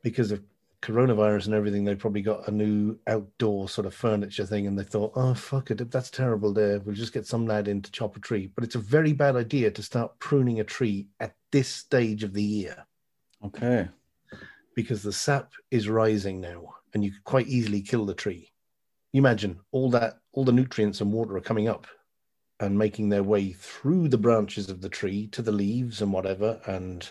[0.03, 0.43] because of
[0.81, 4.85] coronavirus and everything, they probably got a new outdoor sort of furniture thing, and they
[4.85, 8.17] thought, "Oh fuck it, that's terrible, there we'll just get some lad in to chop
[8.17, 11.69] a tree." But it's a very bad idea to start pruning a tree at this
[11.69, 12.87] stage of the year
[13.45, 13.89] Okay.
[14.75, 18.53] because the sap is rising now, and you could quite easily kill the tree.
[19.13, 21.87] You imagine all that, all the nutrients and water are coming up
[22.61, 26.61] and making their way through the branches of the tree to the leaves and whatever,
[26.67, 27.11] and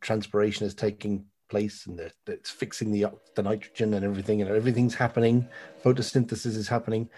[0.00, 4.94] transpiration is taking place, and it- it's fixing the the nitrogen and everything, and everything's
[4.94, 5.48] happening.
[5.82, 7.08] Photosynthesis is happening,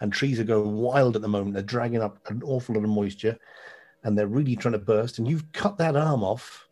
[0.00, 1.54] and trees are going wild at the moment.
[1.54, 3.38] They're dragging up an awful lot of moisture,
[4.04, 5.18] and they're really trying to burst.
[5.18, 6.68] And you've cut that arm off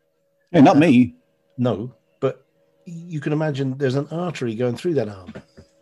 [0.51, 1.17] Hey, not me.
[1.57, 2.45] no, but
[2.85, 5.33] you can imagine there's an artery going through that arm,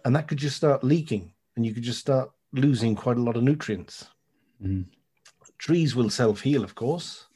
[0.08, 3.36] and that could just start leaking, and you could just start losing quite a lot
[3.36, 4.08] of nutrients.
[4.58, 4.86] Mhm.
[5.58, 7.26] Trees will self heal, of course,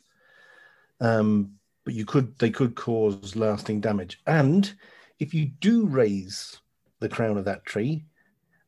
[0.99, 4.23] um, but you could they could cause lasting damage.
[4.27, 4.73] And
[5.19, 6.63] if you do raise
[7.01, 8.07] the crown of that tree,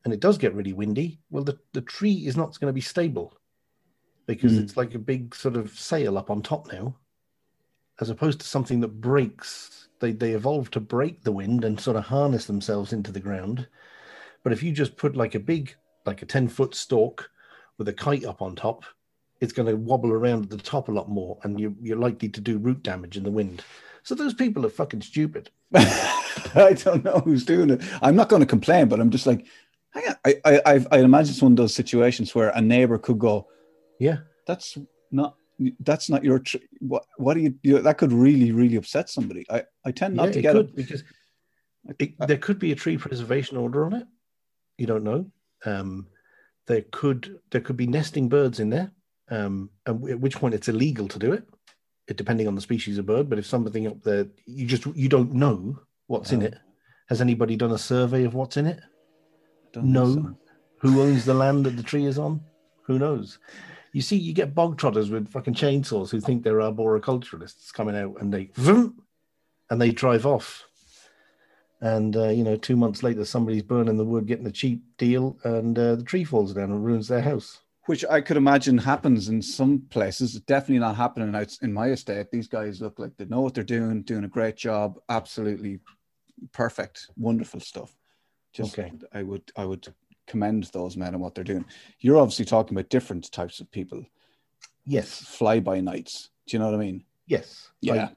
[0.03, 2.81] and it does get really windy, well, the, the tree is not going to be
[2.81, 3.33] stable
[4.27, 4.59] because Mm.
[4.61, 6.95] it's like a big sort of sail up on top now
[7.99, 11.95] as opposed to something that breaks they they evolved to break the wind and sort
[11.97, 13.67] of harness themselves into the ground
[14.45, 17.31] But if you just put like a big, like a 10 foot stalk
[17.79, 18.85] with a kite up on top,
[19.41, 22.29] it's going to wobble around at the top a lot more and you, you're likely
[22.29, 23.63] to do root damage in the wind.
[24.03, 25.49] So those people are fucking stupid.
[25.73, 27.81] I don't know who's doing it.
[28.03, 29.47] I'm not going to complain, but I'm just like,
[29.89, 30.15] hang on.
[30.23, 33.47] I, I, I, I imagine it's one of those situations where a neighbor could go,
[33.99, 34.17] Yeah.
[34.45, 34.77] that's
[35.09, 35.37] not,
[35.79, 39.43] that's not your, tr- what, what do you, you, that could really, really upset somebody.
[39.49, 40.75] I, I tend not yeah, to it get could, it.
[40.75, 41.03] because
[41.97, 44.05] it, there could be a tree preservation order on it.
[44.77, 45.25] You don't know.
[45.65, 46.07] Um,
[46.67, 48.91] there could there could be nesting birds in there,
[49.29, 51.47] um, and at which point it's illegal to do it,
[52.07, 53.29] it, depending on the species of bird.
[53.29, 56.55] But if something up there, you just you don't know what's in it.
[57.07, 58.79] Has anybody done a survey of what's in it?
[59.75, 60.13] No.
[60.13, 60.37] so.
[60.79, 62.41] Who owns the land that the tree is on?
[62.83, 63.39] Who knows?
[63.93, 68.17] You see, you get bog trotters with fucking chainsaws who think they're arboriculturists coming out
[68.19, 69.01] and they vroom,
[69.69, 70.65] and they drive off.
[71.81, 75.37] And uh, you know, two months later, somebody's burning the wood, getting a cheap deal,
[75.43, 77.59] and uh, the tree falls down and ruins their house.
[77.85, 80.35] Which I could imagine happens in some places.
[80.35, 82.31] It's definitely not happening out in my estate.
[82.31, 85.79] These guys look like they know what they're doing, doing a great job, absolutely
[86.51, 87.95] perfect, wonderful stuff.
[88.53, 88.91] Just Okay.
[89.13, 89.93] I would I would
[90.25, 91.65] commend those men and what they're doing.
[91.99, 94.03] You're obviously talking about different types of people,
[94.87, 96.29] Yes, fly by nights.
[96.47, 97.03] Do you know what I mean?
[97.27, 98.09] yes, Yeah.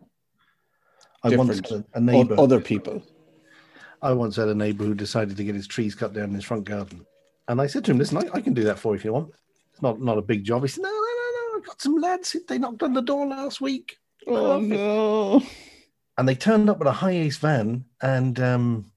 [1.22, 1.86] I, I once Different.
[1.94, 2.36] a, a neighbor.
[2.38, 3.02] Other people.
[4.00, 6.44] I once had a neighbor who decided to get his trees cut down in his
[6.44, 7.04] front garden.
[7.48, 9.12] And I said to him, listen, I, I can do that for you if you
[9.12, 9.32] want.
[9.72, 10.62] It's not, not a big job.
[10.62, 11.58] He said, no, no, no, no.
[11.58, 12.36] I got some lads.
[12.46, 13.96] They knocked on the door last week.
[14.26, 15.42] Oh no.
[16.16, 17.84] And they turned up with a HiAce van.
[18.02, 18.92] And um,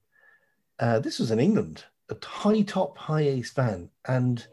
[0.80, 3.90] uh, this was in England, a high top HiAce van.
[4.08, 4.46] And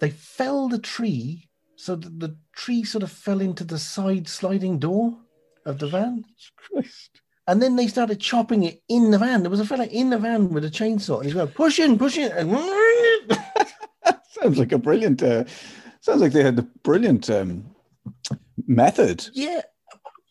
[0.00, 4.78] they felled the tree so that the tree sort of fell into the side sliding
[4.78, 5.16] door
[5.66, 6.24] of the van.
[6.56, 7.20] Christ.
[7.48, 9.42] And then they started chopping it in the van.
[9.42, 11.96] There was a fella in the van with a chainsaw, and he's going, push in,
[11.96, 12.32] push in.
[12.32, 12.50] And
[14.30, 15.44] Sounds like a brilliant uh,
[16.00, 17.64] sounds like they had the brilliant um,
[18.66, 19.26] method.
[19.32, 19.62] yeah,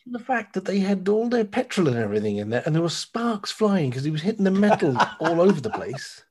[0.06, 2.90] the fact that they had all their petrol and everything in there, and there were
[2.90, 6.24] sparks flying because he was hitting the metal all over the place.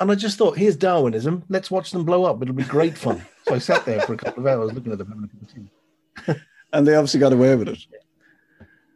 [0.00, 1.42] And I just thought, here's Darwinism.
[1.48, 2.40] Let's watch them blow up.
[2.40, 3.26] It'll be great fun.
[3.46, 5.08] So I sat there for a couple of hours looking at them.
[5.08, 6.42] having a cup of.
[6.72, 7.78] And they obviously got away with it.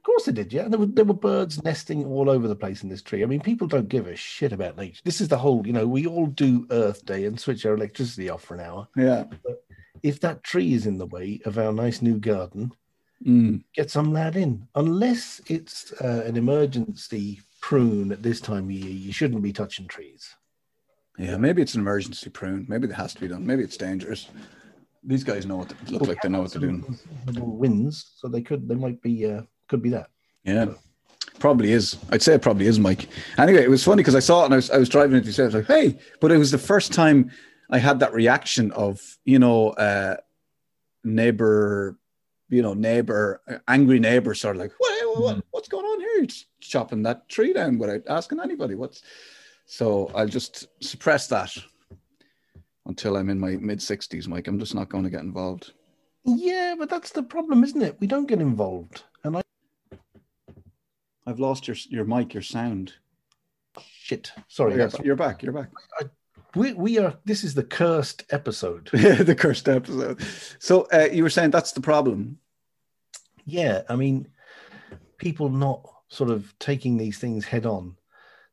[0.02, 0.66] Of course they did, yeah.
[0.66, 3.22] There were, there were birds nesting all over the place in this tree.
[3.22, 5.00] I mean, people don't give a shit about nature.
[5.04, 8.28] This is the whole, you know, we all do Earth Day and switch our electricity
[8.28, 8.88] off for an hour.
[8.96, 9.24] Yeah.
[10.02, 12.72] If that tree is in the way of our nice new garden,
[13.24, 13.62] Mm.
[13.72, 14.66] get some lad in.
[14.74, 19.86] Unless it's uh, an emergency prune at this time of year, you shouldn't be touching
[19.86, 20.34] trees.
[21.16, 22.66] Yeah, maybe it's an emergency prune.
[22.68, 23.46] Maybe it has to be done.
[23.46, 24.28] Maybe it's dangerous.
[25.04, 26.98] These guys know what they look like they know what they're doing.
[27.36, 30.10] Winds, so they could, they might be, uh, could be that.
[30.44, 30.66] Yeah,
[31.38, 31.96] probably is.
[32.10, 33.08] I'd say it probably is, Mike.
[33.38, 35.38] Anyway, it was funny because I saw it and I was, I was driving it.
[35.38, 37.30] I was like, "Hey!" But it was the first time
[37.70, 40.16] I had that reaction of you know, uh,
[41.04, 41.96] neighbor,
[42.50, 45.18] you know, neighbor, angry neighbor, sort of like, "What?
[45.18, 46.18] what what's going on here?
[46.18, 46.28] You're
[46.60, 49.00] chopping that tree down without asking anybody." What's
[49.64, 50.10] so?
[50.14, 51.50] I'll just suppress that
[52.84, 54.48] until I'm in my mid sixties, Mike.
[54.48, 55.72] I'm just not going to get involved.
[56.26, 57.96] Yeah, but that's the problem, isn't it?
[58.00, 59.04] We don't get involved.
[61.26, 62.94] I, I've lost your your mic, your sound.
[63.80, 64.76] shit, sorry.
[64.76, 65.42] you're, you're back.
[65.42, 65.70] You're back.
[66.54, 68.90] we, we are, this is the cursed episode.
[68.92, 70.20] the cursed episode.
[70.58, 72.38] So uh, you were saying that's the problem.
[73.44, 74.28] Yeah, I mean,
[75.18, 77.96] people not sort of taking these things head on.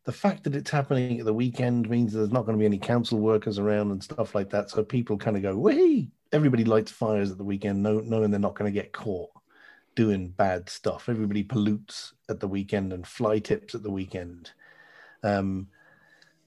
[0.06, 2.80] The fact that it's happening at the weekend means there's not going to be any
[2.80, 4.70] council workers around and stuff like that.
[4.70, 8.56] So people kind of go, "Wee!" Everybody lights fires at the weekend, knowing they're not
[8.56, 9.30] going to get caught
[10.00, 11.10] doing bad stuff.
[11.10, 14.50] Everybody pollutes at the weekend and fly tips at the weekend.
[15.24, 15.68] Um,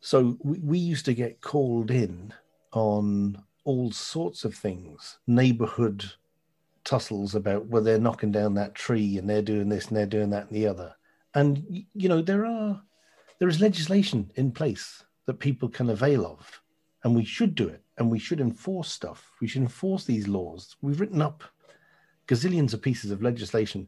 [0.00, 2.32] so we, we used to get called in
[2.72, 6.02] on all sorts of things, neighborhood
[6.84, 10.30] tussles about well they're knocking down that tree and they're doing this and they're doing
[10.30, 10.92] that and the other
[11.34, 12.82] and you know there are
[13.38, 16.60] there is legislation in place that people can avail of
[17.04, 20.74] and we should do it and we should enforce stuff we should enforce these laws
[20.82, 21.44] we've written up
[22.32, 23.86] gazillions of pieces of legislation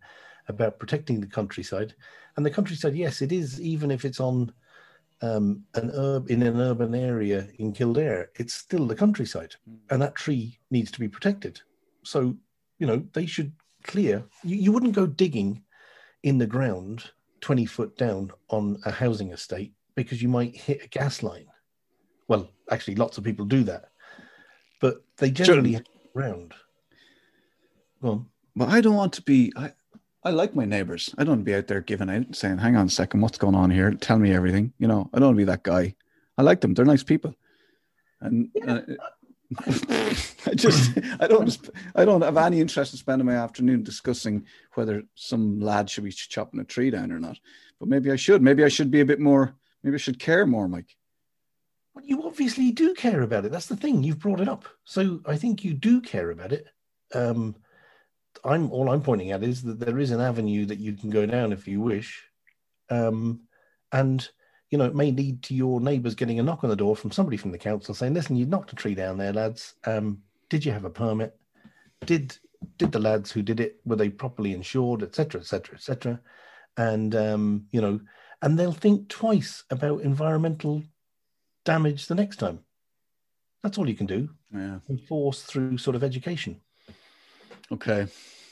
[0.48, 1.94] about protecting the countryside
[2.36, 4.52] and the countryside yes it is even if it's on
[5.22, 9.54] um, an herb in an urban area in Kildare, it's still the countryside,
[9.90, 11.60] and that tree needs to be protected.
[12.02, 12.36] So,
[12.78, 13.52] you know, they should
[13.84, 14.24] clear.
[14.42, 15.62] You, you wouldn't go digging
[16.22, 20.88] in the ground twenty foot down on a housing estate because you might hit a
[20.88, 21.46] gas line.
[22.28, 23.90] Well, actually, lots of people do that,
[24.80, 25.80] but they generally.
[28.02, 28.26] Go on.
[28.56, 29.52] But I don't want to be.
[29.56, 29.72] I,
[30.22, 31.14] I like my neighbors.
[31.18, 33.38] I don't want to be out there giving out, saying, "Hang on a second, what's
[33.38, 33.92] going on here?
[33.92, 35.94] Tell me everything." You know, I don't want to be that guy.
[36.38, 37.34] I like them; they're nice people,
[38.20, 38.80] and uh,
[39.66, 45.02] I just I don't I don't have any interest in spending my afternoon discussing whether
[45.14, 47.38] some lad should be chopping a tree down or not.
[47.78, 48.42] But maybe I should.
[48.42, 49.54] Maybe I should be a bit more.
[49.82, 50.96] Maybe I should care more, Mike.
[51.94, 53.52] Well, you obviously do care about it.
[53.52, 54.02] That's the thing.
[54.02, 56.66] You've brought it up, so I think you do care about it.
[57.14, 57.54] Um,
[58.44, 61.26] I'm all I'm pointing at is that there is an avenue that you can go
[61.26, 62.24] down if you wish,
[62.90, 63.40] um,
[63.92, 64.28] and
[64.70, 67.12] you know it may lead to your neighbours getting a knock on the door from
[67.12, 69.74] somebody from the council saying, "Listen, you knocked a tree down there, lads.
[69.84, 71.36] Um, did you have a permit?
[72.06, 72.36] Did
[72.78, 76.20] did the lads who did it were they properly insured, etc., etc., etc."
[76.76, 78.00] And um, you know,
[78.42, 80.82] and they'll think twice about environmental
[81.64, 82.60] damage the next time.
[83.62, 84.28] That's all you can do.
[84.52, 84.80] Yeah.
[84.90, 86.60] Enforce through sort of education.
[87.72, 88.06] Okay.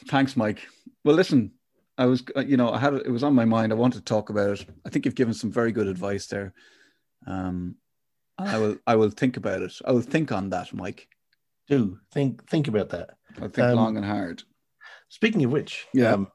[0.09, 0.66] Thanks, Mike.
[1.05, 1.53] Well, listen,
[1.98, 3.72] I was, uh, you know, I had it was on my mind.
[3.72, 4.66] I wanted to talk about it.
[4.85, 6.55] I think you've given some very good advice there.
[7.27, 7.77] Um,
[8.38, 9.72] I will, I will think about it.
[9.85, 11.09] I will think on that, Mike.
[11.68, 13.11] Do think think about that.
[13.40, 14.42] I'll think Um, long and hard.
[15.09, 16.12] Speaking of which, Yeah.
[16.12, 16.29] um,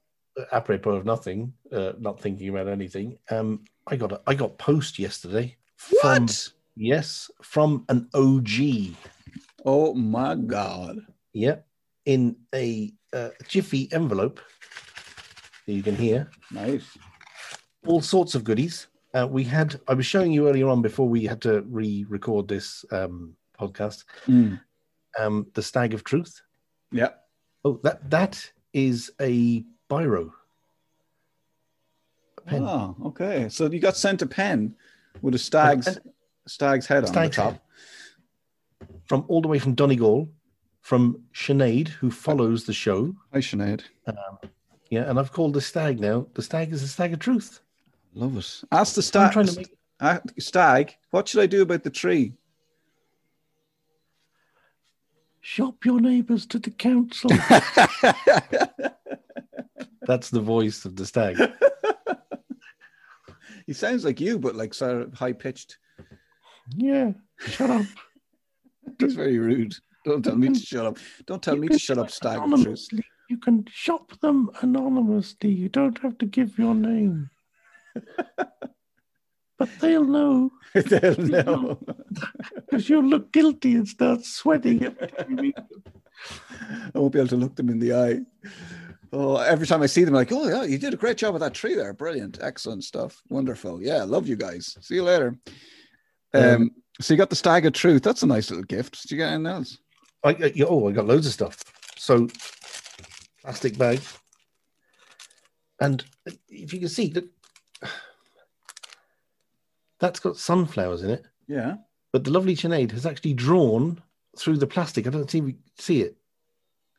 [0.51, 3.17] apropos of nothing, uh, not thinking about anything.
[3.29, 5.57] Um, I got a, I got post yesterday.
[5.75, 6.49] From, What?
[6.75, 8.95] Yes, from an OG.
[9.65, 10.99] Oh my God.
[11.33, 11.57] Yeah,
[12.07, 14.39] in a uh, jiffy envelope.
[15.65, 16.97] that You can hear Nice.
[17.85, 18.87] all sorts of goodies.
[19.13, 22.85] Uh, we had I was showing you earlier on before we had to re-record this
[22.91, 24.05] um, podcast.
[24.27, 24.59] Mm.
[25.19, 26.41] Um, the Stag of Truth.
[26.91, 27.09] Yeah.
[27.65, 30.31] Oh, that that is a biro.
[32.37, 32.63] A pen.
[32.63, 33.49] Oh, okay.
[33.49, 34.75] So you got sent a pen
[35.21, 35.97] with a stag's
[36.47, 37.51] stag's head on Stag's the top.
[37.53, 38.89] head.
[39.07, 40.29] from all the way from Donegal,
[40.87, 43.13] from Sinead, who follows the show.
[43.33, 43.81] Hi, Sinead.
[44.89, 46.27] Yeah, and I've called the stag now.
[46.33, 47.59] The stag is the stag of truth.
[48.13, 48.61] Love it.
[48.71, 49.33] Ask the stag.
[49.33, 50.95] trying to make uh, stag.
[51.11, 52.33] What should I do about the tree?
[55.41, 57.29] shop your neighbours to the council.
[60.01, 61.37] That's the voice of the stag.
[63.65, 65.77] he sounds like you, but like sort of high pitched.
[66.75, 67.85] Yeah, shut up.
[68.99, 69.75] That's very rude.
[70.07, 70.97] Don't tell me to shut up.
[71.25, 72.37] Don't tell me to shut up, shop stag.
[72.41, 73.03] Anonymously.
[73.29, 75.51] You can shop them anonymously.
[75.51, 77.29] You don't have to give your name.
[79.57, 81.79] but they'll know They'll know.
[82.55, 84.83] because you'll look guilty and start sweating.
[84.85, 85.67] every time you meet them.
[86.95, 88.19] I won't be able to look them in the eye.
[89.13, 91.33] Oh, every time I see them, I'm like, oh yeah, you did a great job
[91.33, 91.93] with that tree there.
[91.93, 93.81] Brilliant, excellent stuff, wonderful.
[93.81, 94.77] Yeah, love you guys.
[94.81, 95.37] See you later.
[96.33, 98.03] Um, Um, so you got the stag of truth.
[98.03, 99.01] That's a nice little gift.
[99.01, 99.77] Did you get anything else?
[100.23, 101.63] I, I, oh, I got loads of stuff.
[101.97, 102.27] So,
[103.41, 104.01] plastic bag.
[105.79, 106.03] And
[106.49, 107.25] if you can see, look,
[109.99, 111.25] that's got sunflowers in it.
[111.47, 111.75] Yeah.
[112.11, 114.01] But the lovely Sinead has actually drawn
[114.37, 115.07] through the plastic.
[115.07, 116.17] I don't see see it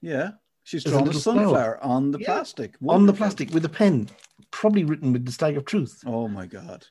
[0.00, 0.32] Yeah.
[0.64, 2.74] She's There's drawn a, little sunflower on the Yeah, plastic.
[2.86, 4.08] on the plastic with a pen,
[4.50, 6.02] probably written with the stag of truth.
[6.06, 6.86] Oh my god.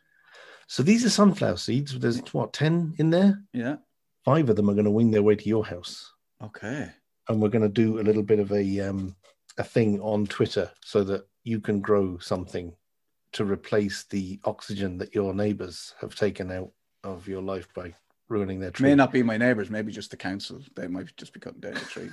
[0.68, 1.98] So these are sunflower seeds.
[1.98, 3.44] There's what ten in there.
[3.54, 3.78] Yeah.
[4.26, 6.12] Five of them are going to wing their way to your house.
[6.43, 6.89] Okay.
[7.30, 9.15] and we're going to do a little bit of a um,
[9.58, 12.73] a thing on Twitter so that you can grow something
[13.32, 16.71] to replace the oxygen that your neighbours have taken out
[17.04, 17.93] of your life by
[18.30, 18.89] ruining their tree.
[18.89, 19.69] May not be my neighbours.
[19.69, 20.62] Maybe just the council.
[20.76, 22.10] They might just be cutting down the tree.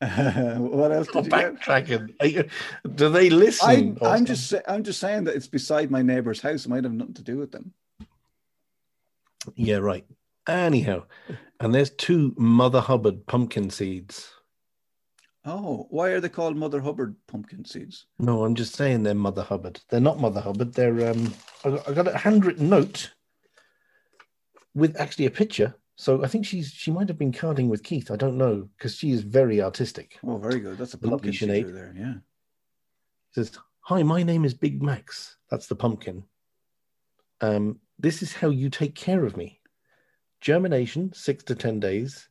[0.58, 2.14] what else did you backtracking.
[2.22, 2.48] You-
[2.94, 3.98] Do they listen?
[4.02, 6.66] I, I'm just I'm just saying that it's beside my neighbour's house.
[6.66, 7.72] It might have nothing to do with them.
[9.56, 10.04] Yeah, right.
[10.46, 11.04] Anyhow,
[11.60, 14.30] and there's two Mother Hubbard pumpkin seeds.
[15.46, 18.06] Oh, why are they called Mother Hubbard pumpkin seeds?
[18.18, 19.80] No, I'm just saying they're Mother Hubbard.
[19.90, 20.74] They're not Mother Hubbard.
[20.74, 21.34] They're um.
[21.64, 23.12] I got, I got a handwritten note
[24.74, 25.74] with actually a picture.
[25.96, 28.10] So I think she's she might have been carding with Keith.
[28.10, 30.18] I don't know because she is very artistic.
[30.24, 30.78] Oh, very good.
[30.78, 31.94] That's a Lovely pumpkin seed there.
[31.96, 32.14] Yeah.
[33.32, 35.36] says, "Hi, my name is Big Max.
[35.50, 36.24] That's the pumpkin.
[37.40, 39.60] Um, this is how you take care of me.
[40.44, 42.28] Germination six to ten days.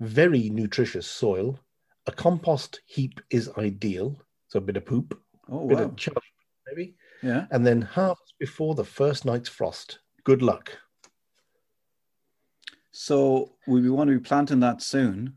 [0.00, 1.58] Very nutritious soil.
[2.06, 4.14] A compost heap is ideal.
[4.48, 5.84] So a bit of poop, Oh bit wow.
[5.84, 6.18] of chub,
[6.66, 7.46] maybe, Yeah.
[7.50, 10.00] and then harvest before the first night's frost.
[10.22, 10.70] Good luck.
[12.92, 15.34] So we want to be planting that soon.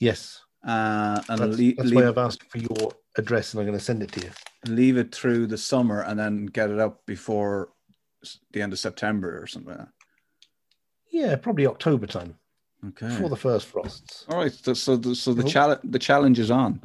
[0.00, 3.66] Yes, Uh, and that's, leave, that's leave, why I've asked for your address, and I'm
[3.66, 4.30] going to send it to you.
[4.66, 7.72] leave it through the summer and then get it up before
[8.52, 9.76] the end of September or something.
[9.76, 9.88] like
[11.12, 12.36] Yeah, probably October time.
[12.88, 13.06] Okay.
[13.06, 14.24] before the first frosts.
[14.28, 14.50] All right.
[14.52, 15.50] So, so the, so the, Cool.
[15.52, 16.80] challenge the challenge is on.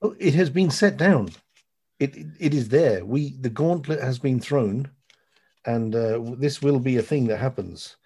[0.00, 1.28] Oh, it has been set down.
[2.00, 3.04] It, it it is there.
[3.04, 4.88] We the gauntlet has been thrown,
[5.66, 7.96] and uh, this will be a thing that happens.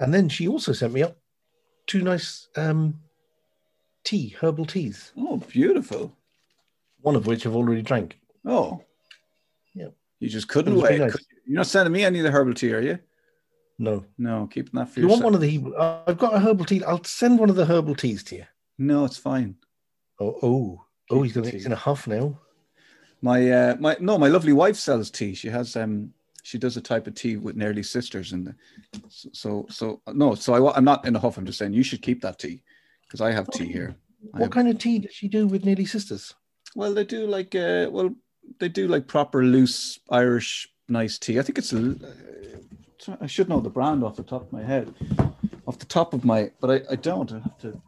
[0.00, 1.18] And then she also sent me up
[1.86, 3.00] two nice um,
[4.04, 5.12] tea, herbal teas.
[5.18, 6.16] Oh, beautiful.
[7.02, 8.18] One of which I've already drank.
[8.46, 8.82] Oh.
[9.74, 9.88] Yeah.
[10.20, 11.06] You just couldn't It was very wait.
[11.08, 11.14] nice.
[11.20, 11.26] you?
[11.48, 12.98] You're not sending me any of the herbal tea, are you?
[13.78, 15.60] No, No, keeping that for you You want one of the?
[15.76, 16.84] Uh, I've got a herbal tea.
[16.84, 18.44] I'll send one of the herbal teas to you.
[18.78, 19.56] No, it's fine.
[20.20, 21.22] Oh, oh, oh!
[21.22, 21.50] He's Keep gonna.
[21.52, 22.38] He's in a huff now.
[23.20, 25.34] My uh my no, my lovely wife sells tea.
[25.34, 26.12] She has um
[26.42, 28.54] she does a type of tea with nearly sisters and
[29.08, 31.36] so so no, so I, I'm not in a huff.
[31.38, 32.62] I'm just saying you should keep that tea
[33.02, 33.96] because I have tea here.
[34.30, 36.34] What have- kind of tea does she do with Nearly Sisters?
[36.76, 38.14] Well, they do like uh well
[38.60, 41.38] they do like proper loose Irish nice tea.
[41.38, 41.96] I think it's a-
[43.08, 44.94] uh, I should know the brand off the top of my head,
[45.66, 47.30] off the top of my, but I, I don't.
[47.32, 47.80] I have to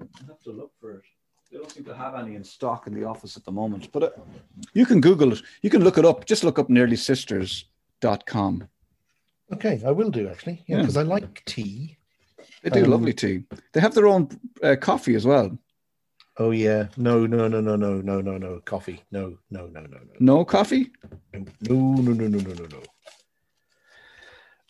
[0.00, 1.02] I have to look for it.
[1.50, 4.02] They don't seem to have any in stock in the office at the moment, but
[4.02, 4.10] uh,
[4.74, 5.42] you can Google it.
[5.62, 6.26] You can look it up.
[6.26, 8.68] Just look up nearlysisters.com.
[9.54, 10.62] Okay, I will do actually.
[10.66, 10.82] Yeah, Yeah.
[10.82, 11.96] because I like tea.
[12.62, 13.44] They do Um, lovely tea.
[13.72, 14.28] They have their own
[14.62, 15.56] uh, coffee as well.
[16.40, 19.02] Oh yeah, no, no, no, no, no, no, no, no, coffee.
[19.10, 20.92] No, no, no, no, no, No coffee?
[21.32, 22.82] no, no, no, no, no, no, no.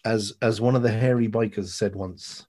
[0.04, 2.46] As as one of the hairy bikers said once,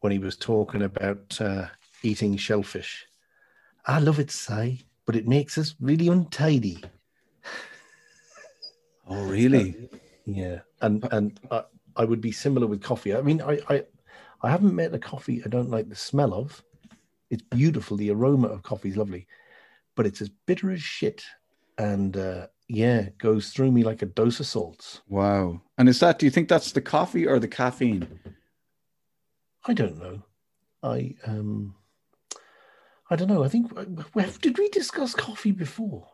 [0.00, 1.66] when he was talking about uh,
[2.02, 3.06] eating shellfish,
[3.86, 6.82] I love it, say, but it makes us really untidy.
[9.10, 9.88] Oh, really?
[10.26, 11.62] Yeah, and and I,
[11.96, 13.14] I would be similar with coffee.
[13.14, 13.84] I mean, I, I
[14.42, 16.62] I haven't met a coffee I don't like the smell of.
[17.30, 17.96] It's beautiful.
[17.96, 19.26] The aroma of coffee is lovely,
[19.96, 21.24] but it's as bitter as shit.
[21.78, 25.00] And uh, yeah, it goes through me like a dose of salts.
[25.08, 25.62] Wow.
[25.78, 28.20] And is that, do you think that's the coffee or the caffeine?
[29.66, 30.22] I don't know.
[30.82, 31.74] I um,
[33.10, 33.42] I don't know.
[33.42, 33.72] I think
[34.12, 36.06] where, did we discuss coffee before?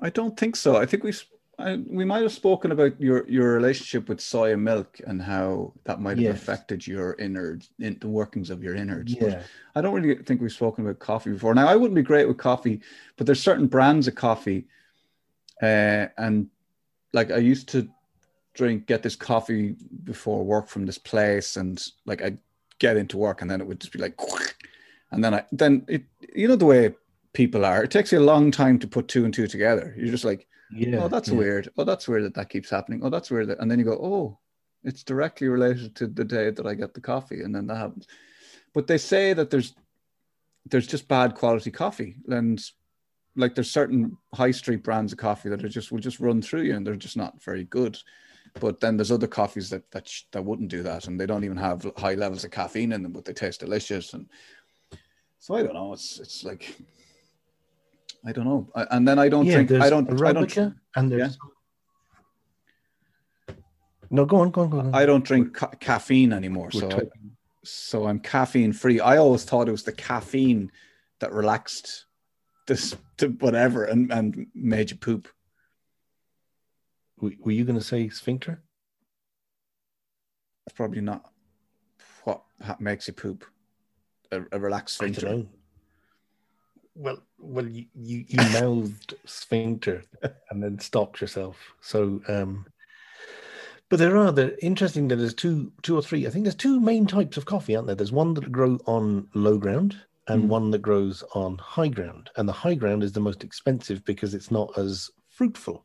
[0.00, 0.76] I don't think so.
[0.76, 1.12] I think we
[1.58, 5.72] I, we might have spoken about your your relationship with soy and milk and how
[5.84, 6.36] that might have Yes.
[6.42, 9.14] affected your innards, in the workings of your innards.
[9.14, 9.42] But Yeah,
[9.74, 11.54] I don't really think we've spoken about coffee before.
[11.54, 12.80] Now, I wouldn't be great with coffee,
[13.16, 14.68] but there's certain brands of coffee,
[15.62, 16.48] uh, and
[17.12, 17.88] like I used to
[18.54, 22.38] drink, get this coffee before work from this place, and like I'd
[22.78, 24.18] get into work, and then it would just be like,
[25.10, 26.04] and then I then it,
[26.34, 26.94] you know the way
[27.32, 27.84] people are.
[27.84, 29.94] It takes you a long time to put two and two together.
[29.96, 31.04] You're just like, yeah.
[31.04, 31.36] oh, that's yeah.
[31.36, 31.68] weird.
[31.76, 33.00] Oh, that's weird that that keeps happening.
[33.02, 33.48] Oh, that's weird.
[33.48, 34.38] That, and then you go, oh,
[34.82, 38.06] it's directly related to the day that I get the coffee, and then that happens.
[38.74, 39.74] But they say that there's
[40.68, 42.60] there's just bad quality coffee, and
[43.36, 46.62] like there's certain high street brands of coffee that are just will just run through
[46.62, 47.98] you, and they're just not very good.
[48.58, 51.44] But then there's other coffees that that sh- that wouldn't do that, and they don't
[51.44, 54.14] even have high levels of caffeine in them, but they taste delicious.
[54.14, 54.26] And
[55.38, 55.92] so I don't know.
[55.92, 56.76] It's it's like
[58.24, 58.68] I don't know.
[58.74, 59.72] I- And then I don't yeah, drink.
[59.72, 60.08] I don't.
[60.10, 60.48] I don't.
[60.48, 61.38] Arabica and there's.
[64.10, 64.94] No, go on, go on, go on.
[64.94, 67.02] I don't drink ca- caffeine anymore, We're so I,
[67.64, 69.00] so I'm caffeine free.
[69.00, 70.70] I always thought it was the caffeine
[71.18, 72.06] that relaxed
[72.66, 75.28] this to whatever and and made you poop.
[77.20, 78.62] Were were you going to say sphincter?
[80.66, 81.30] That's probably not
[82.24, 82.42] what
[82.80, 83.44] makes you poop.
[84.32, 85.36] A, a relaxed I don't sphincter.
[85.36, 85.46] know.
[86.96, 90.02] Well, well, you, you, you mouthed sphincter
[90.50, 91.56] and then stopped yourself.
[91.82, 92.66] So, um,
[93.90, 96.26] but there are the interesting that there's two, two or three.
[96.26, 97.96] I think there's two main types of coffee, aren't there?
[97.96, 99.96] There's one that grow on low ground
[100.28, 100.48] and Mm.
[100.48, 102.30] one that grows on high ground.
[102.36, 105.84] And the high ground is the most expensive because it's not as fruitful.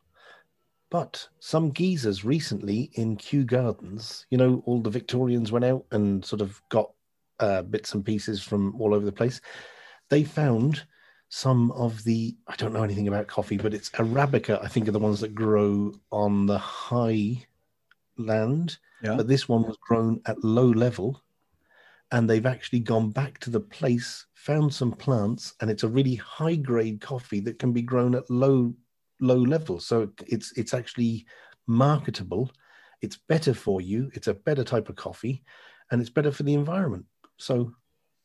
[0.90, 6.24] But some geezers recently in Kew Gardens, you know, all the Victorians went out and
[6.26, 6.92] sort of got
[7.40, 9.42] uh, bits and pieces from all over the place.
[10.10, 10.84] They found
[11.30, 14.92] some of the, I don't know anything about coffee, but it's Arabica, I think, are
[14.92, 17.46] the ones that grow on the high
[18.18, 18.78] land.
[19.02, 19.16] Yeah.
[19.16, 21.22] But this one was grown at low level.
[22.12, 26.16] And they've actually gone back to the place, found some plants, and it's a really
[26.16, 28.74] high grade coffee that can be grown at low
[29.22, 29.80] low level.
[29.80, 31.26] So it's it's actually
[31.68, 32.52] marketable.
[33.02, 34.12] It's better for you.
[34.14, 35.44] It's a better type of coffee,
[35.90, 37.06] and it's better for the environment.
[37.38, 37.74] So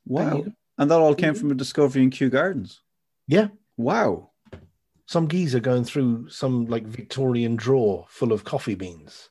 [0.07, 0.45] Wow.
[0.79, 2.83] And that all came from a discovery in Kew Gardens.
[3.27, 4.31] yeah, Wow.
[5.07, 9.31] some geezer going through some like Victorian drawer full of coffee beans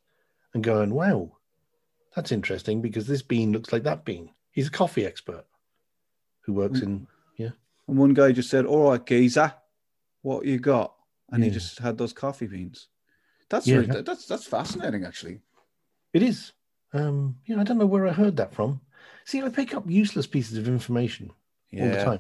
[0.54, 1.38] and going, "Wow,
[2.16, 5.46] that's interesting because this bean looks like that bean." He's a coffee expert
[6.46, 7.50] who works in yeah.
[7.88, 9.54] And one guy just said, "All right, geezer,
[10.22, 10.96] what you got?"
[11.30, 12.88] And he just had those coffee beans.
[13.50, 13.80] That's Yeah.
[13.80, 15.42] really, that's that's fascinating, actually.
[16.14, 16.54] It is.
[16.94, 18.80] Um, yeah, I don't know where I heard that from.
[19.26, 21.32] See, I pick up useless pieces of information
[21.74, 22.20] all the time,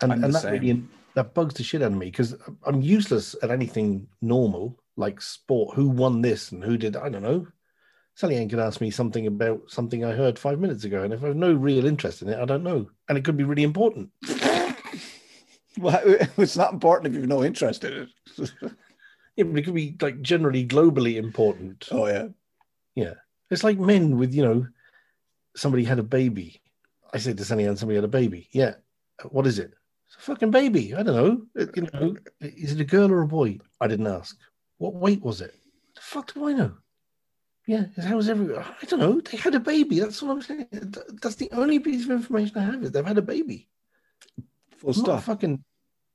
[0.00, 0.82] and I'm and that really
[1.14, 5.76] that bugs the shit out of me because I'm useless at anything normal like sport.
[5.76, 6.96] Who won this and who did?
[6.96, 7.46] I don't know.
[8.18, 11.22] Sally Ann can ask me something about something I heard five minutes ago, and if
[11.22, 13.62] I have no real interest in it, I don't know, and it could be really
[13.62, 14.10] important.
[15.78, 16.00] Well,
[16.36, 18.50] it's not important if you've no interest in it.
[19.36, 21.86] Yeah, but it could be like generally globally important.
[21.92, 22.26] oh yeah.
[22.96, 23.14] Yeah.
[23.52, 24.66] It's like men with, you know,
[25.54, 26.60] somebody had a baby.
[27.14, 28.48] I said to Sunny Ann, somebody had a baby.
[28.50, 28.74] Yeah.
[29.30, 29.74] What is it?
[30.08, 30.92] It's a fucking baby.
[30.92, 31.42] I don't know.
[31.54, 33.60] It- you know, is it a girl or a boy?
[33.80, 34.36] I didn't ask.
[34.78, 35.54] What weight was it?
[35.94, 36.72] The fuck do I know?
[37.68, 38.56] Yeah, how was every?
[38.56, 39.20] I don't know.
[39.20, 40.00] They had a baby.
[40.00, 40.68] That's what I'm saying.
[41.20, 43.68] That's the only piece of information I have is they've had a baby.
[44.78, 45.22] Full I'm not a stop.
[45.24, 45.62] fucking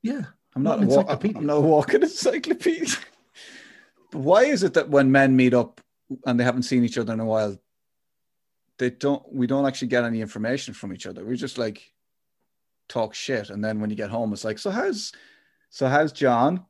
[0.01, 0.23] yeah.
[0.55, 1.37] I'm not, not a an wa- encyclopedia.
[1.37, 2.95] I'm not a walking encyclopedia.
[4.11, 5.79] but why is it that when men meet up
[6.25, 7.55] and they haven't seen each other in a while,
[8.79, 9.23] they don't?
[9.31, 11.23] We don't actually get any information from each other.
[11.23, 11.93] We just like
[12.89, 15.11] talk shit, and then when you get home, it's like, so how's,
[15.69, 16.65] so how's John?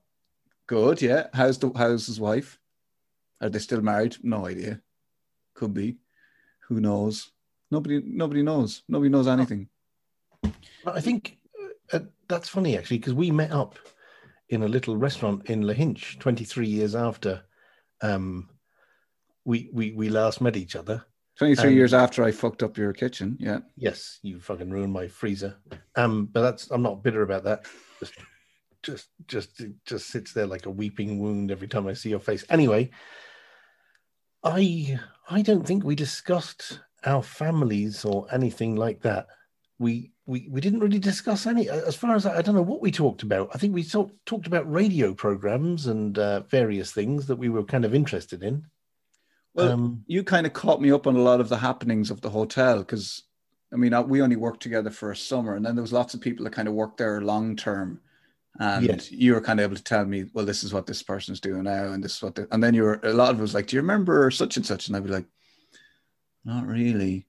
[0.67, 1.27] Good, yeah.
[1.33, 2.59] How's the how's his wife?
[3.43, 4.15] Are they still married?
[4.23, 4.81] No idea.
[5.53, 5.97] Could be.
[6.69, 7.31] Who knows?
[7.69, 8.01] Nobody.
[8.03, 8.83] Nobody knows.
[8.87, 9.67] Nobody knows anything.
[10.85, 11.37] I think
[11.91, 13.77] uh, that's funny actually because we met up
[14.49, 17.43] in a little restaurant in Lahinch 23 years after
[18.01, 18.49] um,
[19.45, 21.05] we, we we last met each other.
[21.35, 23.37] Twenty three Um, years after I fucked up your kitchen.
[23.39, 23.59] Yeah.
[23.75, 25.55] Yes, you fucking ruined my freezer.
[25.95, 27.65] Um, but that's I'm not bitter about that.
[27.99, 28.13] Just
[28.83, 32.19] just just it just sits there like a weeping wound every time I see your
[32.19, 32.45] face.
[32.49, 32.91] Anyway,
[34.43, 39.27] I I don't think we discussed our families or anything like that.
[39.79, 42.81] We we we didn't really discuss any as far as I, I don't know what
[42.81, 43.49] we talked about.
[43.53, 47.63] I think we talked talked about radio programs and uh, various things that we were
[47.63, 48.65] kind of interested in.
[49.53, 52.21] Well, um, you kind of caught me up on a lot of the happenings of
[52.21, 53.23] the hotel because
[53.71, 56.13] I mean, I- we only worked together for a summer, and then there was lots
[56.13, 58.01] of people that kind of worked there long term.
[58.59, 59.11] And Yes.
[59.11, 61.63] you were kind of able to tell me, well, this is what this person's doing
[61.63, 63.55] now, and this is what, the, and then you were a lot of it was
[63.55, 64.87] like, do you remember such and such?
[64.87, 65.25] And I'd be like,
[66.45, 67.25] not really.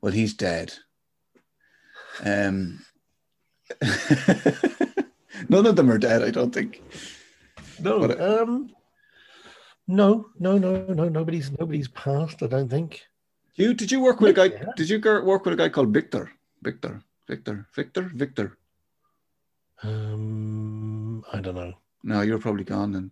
[0.00, 0.72] Well, he's dead.
[2.24, 2.84] Um,
[5.48, 6.82] none of them are dead, I don't think.
[7.80, 8.70] No, But, um,
[9.86, 11.08] no, no, no, no.
[11.08, 12.42] Nobody's nobody's passed.
[12.42, 13.02] I don't think.
[13.54, 14.54] You did you work with a guy?
[14.56, 14.66] Yeah.
[14.76, 16.30] Did you work with a guy called Victor?
[16.62, 18.57] Victor, Victor, Victor, Victor.
[19.82, 21.74] Um, I don't know.
[22.02, 23.10] No, you're probably gone then.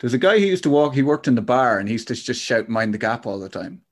[0.00, 0.94] There's a guy who used to walk.
[0.94, 3.38] He worked in the bar, and he used to just shout "Mind the gap" all
[3.38, 3.82] the time.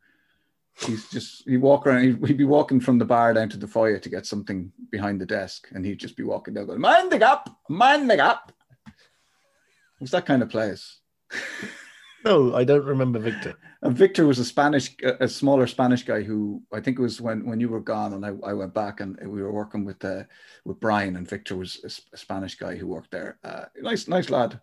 [0.79, 2.27] He's just he'd walk around.
[2.27, 5.27] He'd, be walking from the bar down to the foyer to get something behind the
[5.27, 8.53] desk, and he'd just be walking down going "Mind the gap, mind the gap."
[8.87, 10.99] It was that kind of place.
[12.25, 13.55] No, I don't remember Victor.
[13.83, 17.47] And Victor was a Spanish, a smaller Spanish guy who I think it was when,
[17.47, 20.25] when you were gone and I, I went back and we were working with uh,
[20.65, 21.81] with Brian and Victor was
[22.13, 23.39] a, Spanish guy who worked there.
[23.43, 24.61] Uh, nice, nice lad,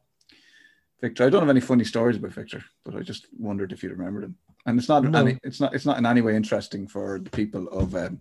[1.01, 1.25] Victor.
[1.25, 4.25] I don't have any funny stories about Victor, but I just wondered if you remembered
[4.25, 4.35] him.
[4.67, 5.19] And it's not No.
[5.19, 7.95] any, it's not it's not in any way interesting for the people of.
[7.95, 8.19] Um,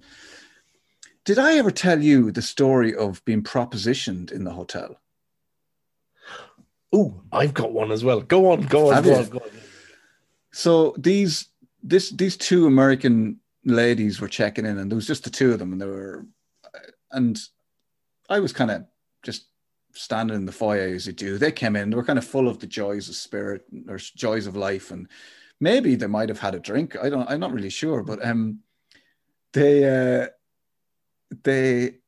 [1.25, 5.01] did I ever tell you the story of being propositioned in the hotel?
[6.93, 8.21] Oh, I've got one as well.
[8.21, 9.51] Go on, go on, go on, go on.
[10.53, 11.49] So these
[11.83, 15.59] this these two American ladies were checking in, and there was just the two of
[15.59, 16.27] them, and they were,
[17.13, 17.39] and
[18.29, 18.85] I was kind of
[19.23, 19.47] just
[19.93, 21.39] standing in the foyer as you do.
[21.39, 24.47] They came in, they were kind of full of the joys of spirit or joys
[24.47, 25.09] of life, and
[25.61, 26.97] maybe they might have had a drink.
[27.03, 27.29] I don't.
[27.29, 28.61] I'm not really sure, but um,
[29.53, 30.29] they uh,
[31.43, 31.99] they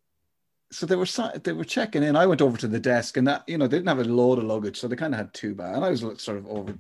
[0.70, 1.06] so they were
[1.42, 2.14] they were checking in.
[2.14, 4.38] I went over to the desk, and that you know they didn't have a load
[4.38, 5.76] of luggage, so they kind of had two bags.
[5.76, 6.76] And I was sort of over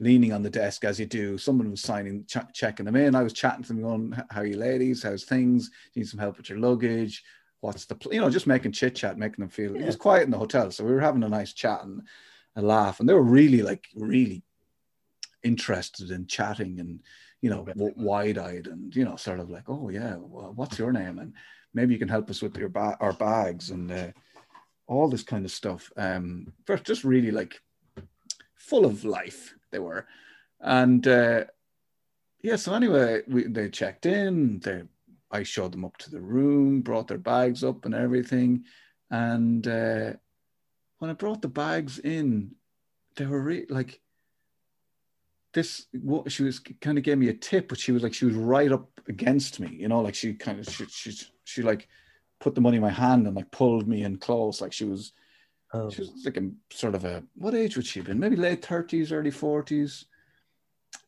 [0.00, 1.38] leaning on the desk as you do.
[1.38, 3.14] Someone was signing, ch- checking them in.
[3.14, 5.02] I was chatting to them, going, "How are you, ladies?
[5.02, 5.70] How's things?
[5.96, 7.24] Need some help with your luggage?
[7.60, 8.12] What's the pl-?
[8.12, 10.70] you know just making chit chat, making them feel it was quiet in the hotel,
[10.70, 12.02] so we were having a nice chat and
[12.56, 14.42] a laugh, and they were really like really
[15.42, 17.00] interested in chatting and
[17.40, 20.78] you know oh, w- wide-eyed and you know sort of like oh yeah well, what's
[20.78, 21.34] your name and
[21.74, 24.08] maybe you can help us with your ba- our bags and uh,
[24.86, 25.90] all this kind of stuff.
[25.96, 27.60] Um but just really like
[28.54, 30.06] full of life they were.
[30.60, 31.44] And uh
[32.42, 34.82] yeah so anyway we, they checked in they
[35.30, 38.64] i showed them up to the room brought their bags up and everything.
[39.10, 40.12] And uh
[40.98, 42.54] when i brought the bags in
[43.16, 44.00] they were re- like
[45.52, 48.24] this what she was kind of gave me a tip but she was like she
[48.24, 51.88] was right up against me you know like she kind of she she, she like
[52.40, 55.12] put the money in my hand and like pulled me in close like she was
[55.74, 55.88] Oh.
[55.88, 58.60] she was like a sort of a what age would she have been maybe late
[58.60, 60.04] 30s early 40s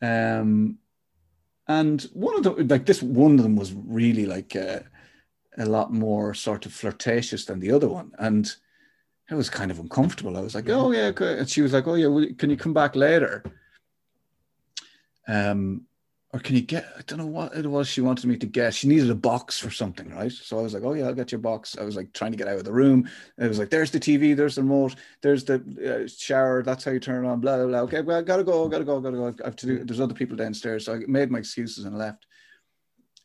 [0.00, 0.78] um
[1.68, 4.80] and one of the like this one of them was really like uh
[5.58, 8.56] a lot more sort of flirtatious than the other one, and
[9.30, 10.36] it was kind of uncomfortable.
[10.36, 11.38] I was like, "Oh yeah," okay.
[11.38, 13.44] and she was like, "Oh yeah, well, can you come back later?"
[15.28, 15.82] Um,
[16.34, 16.84] or can you get?
[16.98, 18.74] I don't know what it was she wanted me to get.
[18.74, 20.32] She needed a box for something, right?
[20.32, 22.36] So I was like, "Oh yeah, I'll get your box." I was like trying to
[22.36, 23.08] get out of the room.
[23.38, 25.62] It was like, "There's the TV, there's the remote, there's the
[26.04, 26.64] uh, shower.
[26.64, 27.80] That's how you turn it on." Blah blah blah.
[27.82, 29.28] Okay, well, I gotta go, gotta go, gotta go.
[29.28, 29.84] I have to do.
[29.84, 32.26] There's other people downstairs, so I made my excuses and left.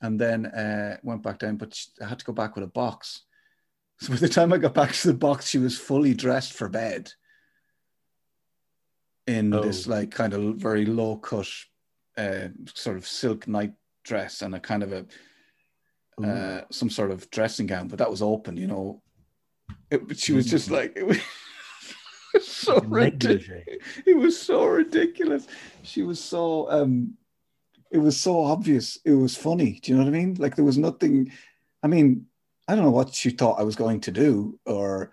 [0.01, 3.23] And then uh, went back down, but I had to go back with a box.
[4.01, 6.69] So by the time I got back to the box, she was fully dressed for
[6.69, 7.11] bed
[9.27, 9.61] in Oh.
[9.61, 11.47] this like kind of very low cut
[12.19, 15.05] uh, sort of silk night dress and a kind of a
[16.23, 19.01] uh, some sort of dressing gown, but that was open, you know.
[19.89, 21.19] It, but she was just like it was
[22.41, 23.63] so ridiculous.
[24.05, 25.47] It was so ridiculous.
[25.83, 27.13] She was so um,
[27.91, 28.97] it was so obvious.
[29.05, 29.79] It was funny.
[29.81, 30.35] Do you know what I mean?
[30.37, 31.31] Like there was nothing.
[31.81, 32.25] I mean,
[32.67, 35.11] I don't know what she thought I was going to do, or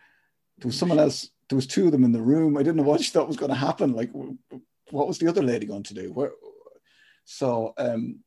[0.58, 1.30] there was someone else.
[1.48, 2.56] There was two of them in the room.
[2.56, 3.92] I didn't know what she thought was going to happen.
[3.92, 4.10] Like,
[4.90, 6.12] what was the other lady going to do?
[6.12, 6.32] Where?
[7.26, 8.20] So, um,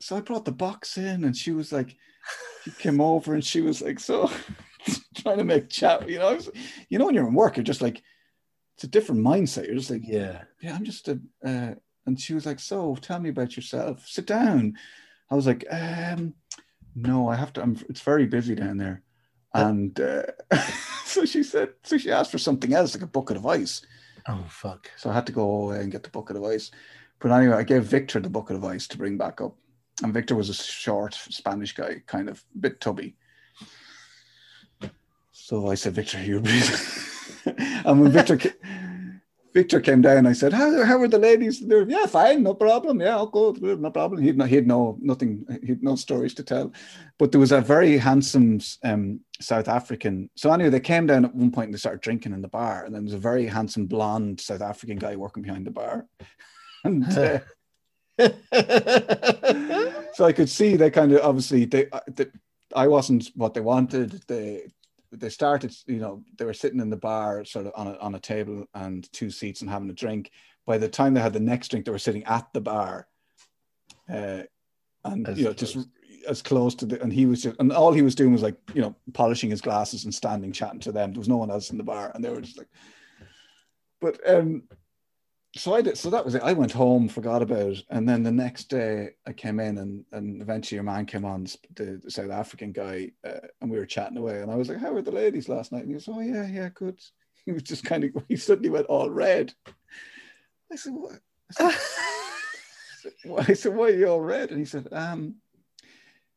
[0.00, 1.96] so I brought the box in, and she was like,
[2.64, 4.30] she came over, and she was like, so
[5.14, 6.08] trying to make chat.
[6.08, 6.50] You know, was,
[6.88, 8.02] you know, when you're in work, you're just like,
[8.74, 9.66] it's a different mindset.
[9.66, 10.42] You're just like, Yeah.
[10.60, 11.20] yeah, I'm just a.
[11.44, 11.74] Uh,
[12.06, 14.06] and she was like, so tell me about yourself.
[14.06, 14.74] Sit down.
[15.30, 16.34] I was like, um,
[16.94, 17.62] no, I have to.
[17.62, 17.76] I'm.
[17.88, 19.02] It's very busy down there.
[19.54, 20.22] And uh,
[21.04, 23.82] so she said, so she asked for something else, like a bucket of ice.
[24.28, 24.90] Oh fuck.
[24.96, 26.70] So I had to go away and get the bucket of ice.
[27.18, 29.56] But anyway, I gave Victor the bucket of ice to bring back up.
[30.02, 33.16] And Victor was a short Spanish guy, kind of a bit tubby.
[35.32, 36.42] So I said, Victor, you're
[37.84, 38.50] and when Victor ca-
[39.54, 41.66] Victor came down, I said, How, how are the ladies?
[41.66, 43.00] They're, yeah, fine, no problem.
[43.00, 44.20] Yeah, I'll go, no problem.
[44.20, 46.72] He'd no, he'd no nothing, he'd no stories to tell.
[47.18, 50.28] But there was a very handsome um, South African.
[50.34, 52.84] So anyway, they came down at one point and they started drinking in the bar.
[52.84, 56.06] And then there was a very handsome blonde South African guy working behind the bar.
[56.86, 57.40] And uh,
[60.14, 62.26] so I could see they kind of obviously they, uh, they
[62.74, 64.22] I wasn't what they wanted.
[64.26, 64.66] They
[65.12, 68.14] they started, you know, they were sitting in the bar sort of on a on
[68.14, 70.30] a table and two seats and having a drink.
[70.66, 73.06] By the time they had the next drink, they were sitting at the bar.
[74.10, 74.42] Uh,
[75.04, 75.78] and As you know, just
[76.28, 78.56] as close to the and he was just and all he was doing was like,
[78.74, 81.12] you know, polishing his glasses and standing chatting to them.
[81.12, 82.68] There was no one else in the bar, and they were just like
[84.00, 84.62] but um
[85.56, 86.42] so I did so that was it.
[86.42, 90.04] I went home, forgot about it, and then the next day I came in, and
[90.12, 93.86] and eventually your man came on, the, the South African guy, uh, and we were
[93.86, 96.08] chatting away, and I was like, "How were the ladies last night?" And he goes,
[96.08, 97.00] "Oh yeah, yeah, good."
[97.44, 99.54] He was just kind of he suddenly went all red.
[100.72, 101.20] I said, "What?"
[101.60, 101.70] I
[102.98, 105.36] said, "Why?" I said, "Why are you all red?" And he said, "Um."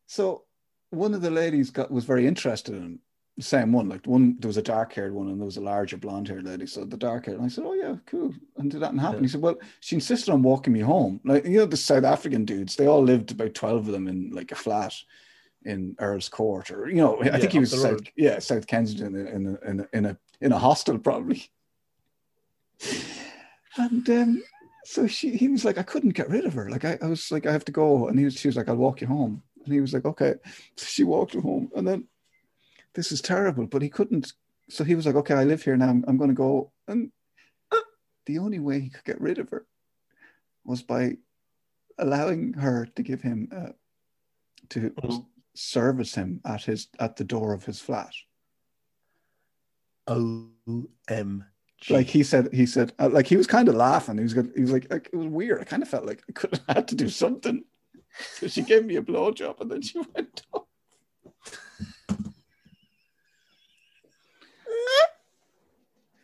[0.05, 0.43] So
[0.91, 2.99] one of the ladies got was very interested in him.
[3.39, 5.97] Same one, like one, there was a dark haired one and there was a larger
[5.97, 6.65] blonde haired lady.
[6.65, 8.33] So the dark haired, and I said, Oh, yeah, cool.
[8.57, 9.23] And did that happen?
[9.23, 9.27] Yeah.
[9.27, 11.21] He said, Well, she insisted on walking me home.
[11.23, 14.31] Like, you know, the South African dudes, they all lived about 12 of them in
[14.31, 14.93] like a flat
[15.65, 19.15] in Earl's Court, or, you know, I Yeah, think he was South, yeah, South Kensington
[19.15, 21.49] in a, in a, in a, in a, in a hostel, probably.
[23.77, 24.43] And um,
[24.83, 26.69] so she, he was like, I couldn't get rid of her.
[26.69, 28.07] Like, I, I was like, I have to go.
[28.07, 29.43] And he was, she was like, I'll walk you home.
[29.63, 30.35] And he was like, okay.
[30.77, 31.71] So she walked him home.
[31.75, 32.07] And then
[32.95, 34.33] this is terrible, but he couldn't.
[34.69, 35.89] So he was like, okay, I live here now.
[35.89, 36.71] I'm, I'm going to go.
[36.87, 37.11] And
[38.25, 39.65] the only way he could get rid of her
[40.65, 41.17] was by
[41.97, 43.71] allowing her to give him, uh,
[44.69, 45.25] to Mm.
[45.55, 48.13] service him at his, at the door of his flat.
[50.07, 51.43] OMG.
[51.89, 54.17] Like he said, he said, uh, like he was kind of laughing.
[54.17, 54.51] He was, good.
[54.55, 55.61] he was like, like, it was weird.
[55.61, 57.63] I kind of felt like I could have had to do something.
[58.33, 60.63] So she gave me a blowjob and then she went off.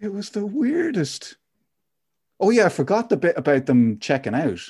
[0.05, 1.37] It was the weirdest.
[2.39, 4.61] Oh yeah, I forgot the bit about them checking out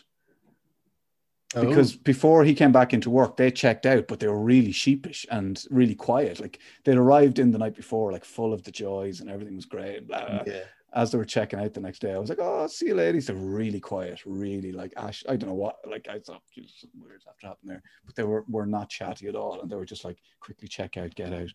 [1.56, 4.74] Oh, because before he came back into work, they checked out, but they were really
[4.74, 6.40] sheepish and really quiet.
[6.40, 9.66] Like they'd arrived in the night before, like full of the joys and everything was
[9.66, 10.08] great.
[10.08, 10.44] Blah, blah.
[10.46, 10.64] yeah.
[10.94, 13.28] As they were checking out the next day, I was like, "Oh, see you, ladies."
[13.28, 15.26] They're really quiet, really like Ash.
[15.28, 15.76] I don't know what.
[15.90, 19.28] Like I thought, "Geez, something weird's after happened there, but they were were not chatty
[19.28, 21.50] at all, and they were just like, "Quickly check out, get out."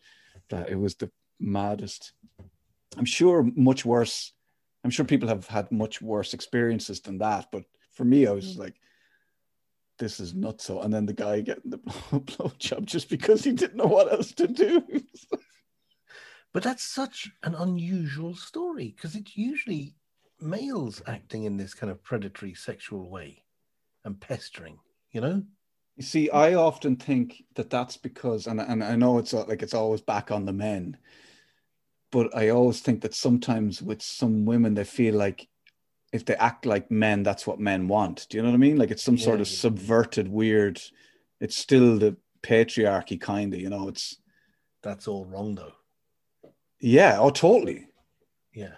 [0.51, 2.13] That it was the maddest.
[2.97, 4.33] I'm sure much worse.
[4.85, 8.45] I'm sure people have had much worse experiences than that, but for me, I was
[8.45, 8.63] just mm.
[8.63, 8.77] like,
[9.99, 11.79] "This is nuts." So, and then the guy getting the
[12.13, 14.83] blow job just because he didn't know what else to do.
[16.53, 19.95] But that's such an unusual story because it's usually
[20.41, 23.45] males acting in this kind of predatory sexual way
[24.05, 24.79] and pestering,
[25.13, 25.43] you know?
[25.97, 29.75] You see, I often think that that's because, and and I know it's like it's
[29.75, 30.97] always back on the men,
[32.11, 35.49] but I always think that sometimes with some women they feel like
[36.13, 38.27] if they act like men, that's what men want.
[38.29, 38.77] Do you know what I mean?
[38.77, 40.81] Like it's some sort of subverted, weird.
[41.41, 43.89] It's still the patriarchy kind of, you know.
[43.89, 44.17] It's
[44.83, 45.73] That's all wrong, though.
[46.81, 47.87] yeah, oh, totally.
[48.53, 48.75] Yeah.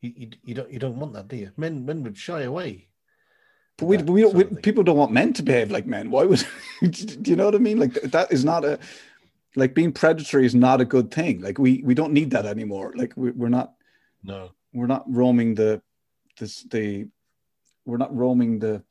[0.00, 1.52] You, you, you don't you don't want that, do you?
[1.56, 2.88] Men men would shy away.
[3.76, 6.10] But we, we, we people don't want men to behave like men.
[6.10, 6.44] Why would?
[6.82, 7.78] do you know what I mean?
[7.78, 8.78] Like that is not a
[9.56, 11.40] like being predatory is not a good thing.
[11.40, 12.92] Like we we don't need that anymore.
[12.96, 13.74] Like we, we're not
[14.22, 14.50] No.
[14.72, 15.82] we're not roaming the
[16.38, 17.08] this the
[17.84, 18.82] we're not roaming the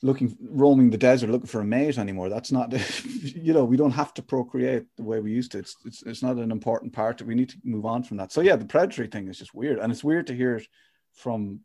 [0.00, 2.28] looking roaming the desert looking for a mate anymore.
[2.28, 2.72] That's not
[3.22, 5.58] you know we don't have to procreate the way we used to.
[5.58, 7.20] It's it's it's not an important part.
[7.22, 8.32] We need to move on from that.
[8.32, 10.66] So yeah, the predatory thing is just weird, and it's weird to hear it
[11.12, 11.60] from.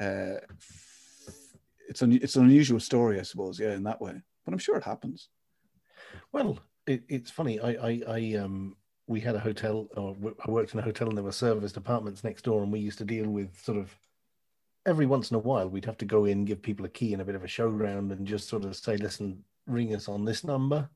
[0.00, 0.36] Uh,
[1.88, 3.58] it's an it's an unusual story, I suppose.
[3.58, 4.14] Yeah, in that way,
[4.44, 5.28] but I'm sure it happens.
[6.32, 6.58] Well,
[6.88, 7.60] it, it's funny.
[7.60, 8.76] I, I, I, um,
[9.06, 10.16] we had a hotel, or
[10.46, 12.98] I worked in a hotel, and there were serviced apartments next door, and we used
[12.98, 13.94] to deal with sort of
[14.86, 17.20] every once in a while we'd have to go in, give people a key and
[17.20, 20.24] a bit of a show round, and just sort of say, "Listen, ring us on
[20.24, 20.88] this number."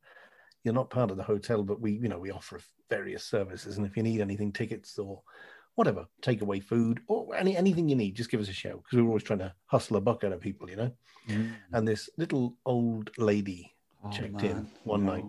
[0.65, 3.87] You're not part of the hotel, but we, you know, we offer various services, and
[3.87, 5.23] if you need anything, tickets or
[5.75, 9.03] whatever, takeaway food or any anything you need, just give us a shout because we
[9.03, 10.93] were always trying to hustle a buck out of people, you know.
[11.73, 13.75] And this little old lady
[14.05, 15.13] Oh, checked in one No.
[15.13, 15.25] night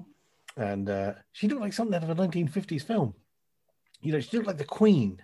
[0.55, 3.13] and uh, she looked like something out of a 1950s film.
[4.01, 5.21] You know, she looked like the Queen,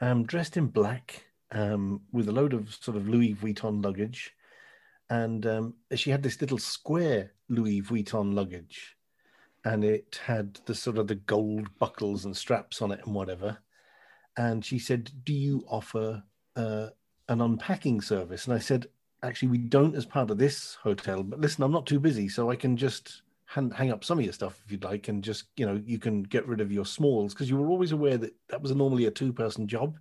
[0.00, 4.34] um, dressed in black, um, with a load of sort of Louis Vuitton luggage,
[5.08, 8.96] and um, she had this little square Louis Vuitton luggage,
[9.64, 13.58] and it had the sort of the gold buckles and straps on it and whatever.
[14.36, 16.24] And she said, "Do you offer
[16.56, 16.88] uh,
[17.28, 18.86] an unpacking service?" And I said,
[19.22, 21.22] "Actually, we don't as part of this hotel.
[21.22, 24.24] But listen, I'm not too busy, so I can just." Hang, hang up some of
[24.24, 26.84] your stuff if you'd like and just you know you can get rid of your
[26.84, 29.98] smalls because you were always aware that that was normally a two person job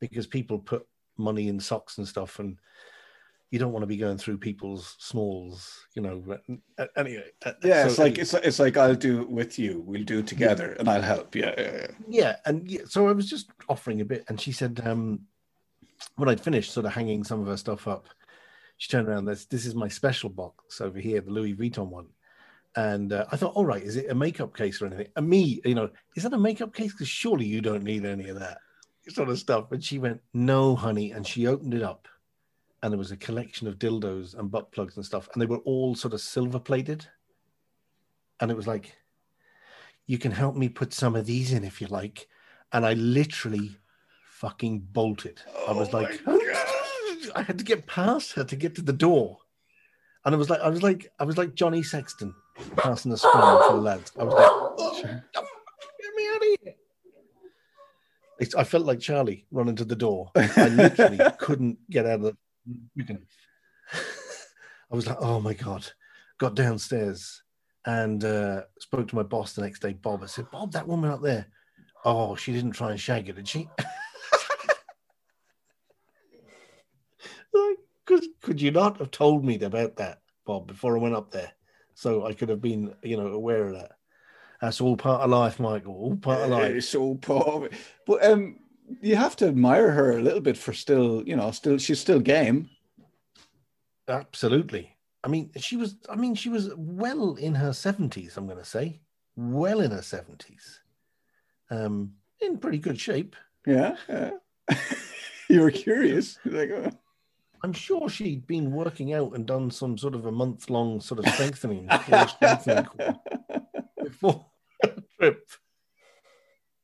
[0.00, 0.86] because people put
[1.18, 2.58] money in socks and stuff and
[3.50, 6.40] you don't want to be going through people's smalls you know but,
[6.96, 7.24] anyway
[7.62, 9.82] Yeah, so it's like it's it's like I'll do it with you.
[9.86, 11.36] We'll do it together, and I'll help.
[11.36, 11.86] Yeah, yeah, yeah.
[12.08, 15.20] yeah and yeah, so i was just offering a bit and she said um
[16.16, 18.06] when i'd finished sort of hanging some of her stuff up
[18.78, 22.06] she turned around this this is my special box over here the louis vuitton one
[22.76, 25.08] and uh, i thought all right is it a makeup case or anything?
[25.16, 26.92] And me you know is that a makeup case?
[26.92, 28.58] Because surely you don't need any of that
[29.08, 29.70] sort of stuff.
[29.72, 32.08] And she went no honey and she opened it up
[32.82, 35.58] and there was a collection of dildos and butt plugs and stuff and they were
[35.58, 37.06] all sort of silver plated.
[38.40, 38.96] And it was like
[40.06, 42.28] you can help me put some of these in if you like.
[42.72, 43.76] And i literally
[44.24, 45.40] fucking bolted.
[45.68, 46.20] I was Oh like
[47.34, 49.38] i had to get past her to get to the door.
[50.24, 52.34] And i was like i was like i was like johnny sexton
[52.76, 56.74] passing the spoon for the lads i was like oh, get me out of here
[58.40, 62.36] It's- i felt like charlie running to the door i literally couldn't get out of
[62.96, 63.16] the
[64.90, 65.86] i was like oh my god
[66.38, 67.42] got downstairs
[67.86, 70.22] and uh, spoke to my boss the next day, Bob.
[70.22, 71.46] I said, Bob, that woman up there,
[72.04, 73.68] oh, she didn't try and shag it, did she?
[77.54, 81.30] like, could, could you not have told me about that, Bob, before I went up
[81.30, 81.52] there?
[82.02, 83.92] So I could have been, you know, aware of that.
[84.60, 85.94] That's all part of life, Michael.
[85.94, 86.72] All part of life.
[86.72, 87.74] It's all part of it.
[88.08, 88.56] But um,
[89.00, 92.18] you have to admire her a little bit for still, you know, still she's still
[92.18, 92.68] game.
[94.08, 94.96] Absolutely.
[95.22, 95.94] I mean, she was.
[96.10, 98.36] I mean, she was well in her seventies.
[98.36, 99.00] I'm going to say,
[99.36, 100.80] well in her seventies,
[101.70, 103.36] um, in pretty good shape.
[103.64, 104.32] Yeah, yeah.
[105.48, 106.36] you were curious.
[106.44, 106.90] Like, oh.
[107.62, 111.20] I'm sure she'd been working out and done some sort of a month long sort
[111.24, 111.88] of strengthening,
[112.28, 112.86] strengthening
[114.02, 114.46] before
[115.18, 115.46] trip.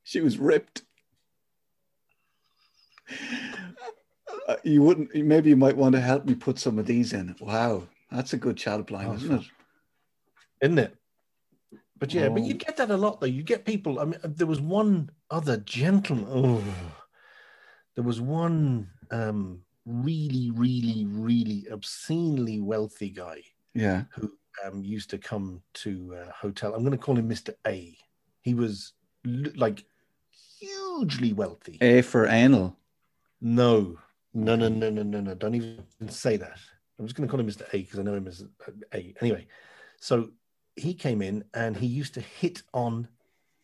[0.03, 0.83] she was ripped.
[4.47, 5.13] Uh, you wouldn't.
[5.15, 7.35] Maybe you might want to help me put some of these in.
[7.39, 9.45] Wow, that's a good child Oh, isn't it?
[10.61, 10.95] isn't it?
[11.97, 12.45] But yeah, but Oh.
[12.45, 13.27] you get that a lot though.
[13.27, 13.99] You get people.
[13.99, 16.27] I mean, there was one other gentleman.
[16.29, 16.63] Oh,
[17.95, 23.41] there was one um, really, really, really obscenely wealthy guy
[23.73, 24.03] Yeah.
[24.11, 24.31] who
[24.65, 26.73] um, used to come to a hotel.
[26.73, 27.97] I'm going to call him Mister A.
[28.41, 28.93] He was
[29.55, 29.83] like
[30.59, 31.77] hugely wealthy.
[31.81, 32.77] A for anal.
[33.41, 33.97] No,
[34.33, 35.33] no, no, no, no, no, no.
[35.35, 36.59] Don't even say that.
[36.97, 37.63] I'm just going to call him Mr.
[37.73, 38.43] A because I know him as
[38.93, 39.13] A.
[39.21, 39.47] Anyway,
[39.99, 40.29] so
[40.75, 43.07] he came in and he used to hit on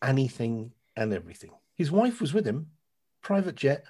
[0.02, 1.50] anything and everything.
[1.74, 2.70] His wife was with him,
[3.20, 3.84] private jet.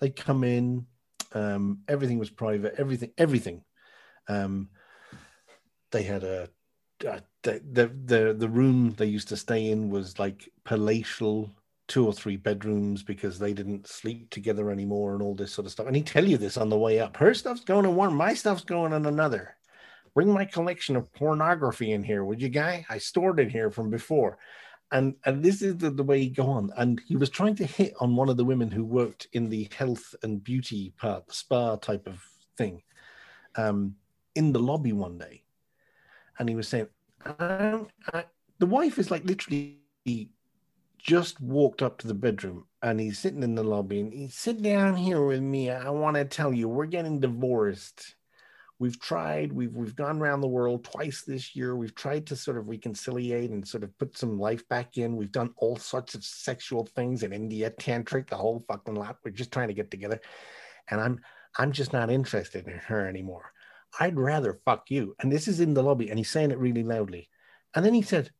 [0.00, 0.86] They'd come in,
[1.32, 3.62] um, everything was private, everything, everything.
[4.28, 4.70] Um,
[5.90, 6.48] they had a,
[7.06, 11.50] a the, the the the room they used to stay in was like palatial
[11.88, 15.72] two or three bedrooms because they didn't sleep together anymore and all this sort of
[15.72, 15.88] stuff.
[15.88, 17.16] And he tell you this on the way up.
[17.16, 19.56] Her stuff's going in one, my stuff's going in another.
[20.14, 22.86] Bring my collection of pornography in here, would you, guy?
[22.88, 24.38] I stored it here from before.
[24.92, 26.70] And and this is the, the way he go on.
[26.76, 29.68] And he was trying to hit on one of the women who worked in the
[29.76, 32.24] health and beauty part, spa type of
[32.56, 32.82] thing,
[33.56, 33.94] um,
[34.34, 35.44] in the lobby one day.
[36.38, 36.88] And he was saying,
[37.38, 38.24] um, I,
[38.58, 39.78] the wife is like literally
[40.98, 44.62] just walked up to the bedroom and he's sitting in the lobby and he sit
[44.62, 45.70] down here with me.
[45.70, 48.16] I want to tell you, we're getting divorced.
[48.80, 51.76] We've tried, we've we've gone around the world twice this year.
[51.76, 55.16] We've tried to sort of reconciliate and sort of put some life back in.
[55.16, 59.18] We've done all sorts of sexual things in India, tantric, the whole fucking lot.
[59.22, 60.18] We're just trying to get together.
[60.88, 61.20] And I'm
[61.58, 63.52] I'm just not interested in her anymore.
[64.00, 65.14] I'd rather fuck you.
[65.20, 67.28] And this is in the lobby, and he's saying it really loudly.
[67.74, 68.30] And then he said,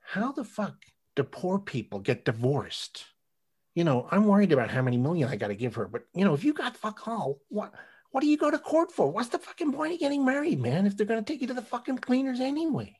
[0.00, 0.76] How the fuck
[1.14, 3.04] do poor people get divorced.
[3.74, 6.24] You know, I'm worried about how many million I got to give her, but you
[6.24, 7.74] know, if you got fuck all, what
[8.14, 9.10] what do you go to court for?
[9.10, 10.86] What's the fucking point of getting married, man?
[10.86, 12.96] If they're gonna take you to the fucking cleaners anyway.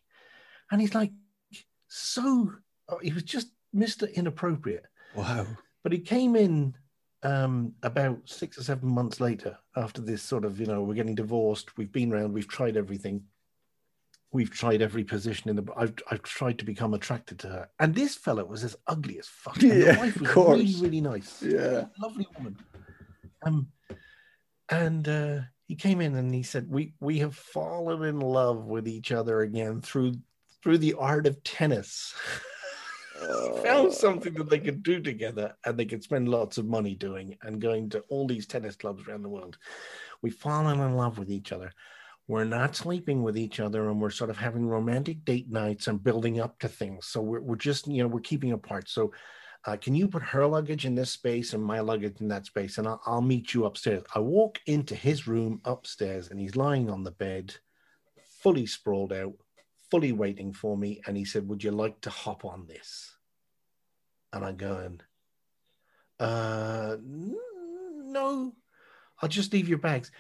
[0.73, 1.13] And he's like,
[1.87, 2.51] so
[2.89, 4.13] oh, he was just Mr.
[4.13, 4.87] Inappropriate.
[5.15, 5.47] Wow.
[5.85, 6.75] But he came in
[7.23, 11.15] um, about six or seven months later after this sort of, you know, we're getting
[11.15, 13.23] divorced, we've been around, we've tried everything
[14.33, 15.65] we've tried every position in the.
[15.77, 19.29] I've I've tried to become attracted to her, and this fella was as ugly as
[19.29, 19.63] fuck.
[19.63, 20.59] And Yeah, the wife of was course.
[20.59, 21.85] really really nice, Yeah.
[22.01, 22.57] lovely woman.
[23.47, 23.69] Um,
[24.69, 28.89] and uh, he came in and he said, "We we have fallen in love with
[28.89, 30.15] each other again through
[30.63, 32.15] through the art of tennis."
[33.63, 37.39] Found something that they could do together and they could spend lots of money doing
[37.43, 39.57] and going to all these tennis clubs around the world.
[40.21, 41.73] We've fallen in love with each other
[42.27, 46.03] we're not sleeping with each other and we're sort of having romantic date nights and
[46.03, 49.13] building up to things so we're, we're just you know we're keeping apart so
[49.67, 52.79] uh, can you put her luggage in this space and my luggage in that space
[52.79, 56.91] and I'll, I'll meet you upstairs i walk into his room upstairs and he's lying
[56.91, 57.55] on the bed
[58.41, 59.35] fully sprawled out
[59.91, 63.17] fully waiting for me and he said would you like to hop on this
[64.33, 65.01] and i'm going
[66.21, 68.53] uh no
[69.21, 70.11] i'll just leave your bags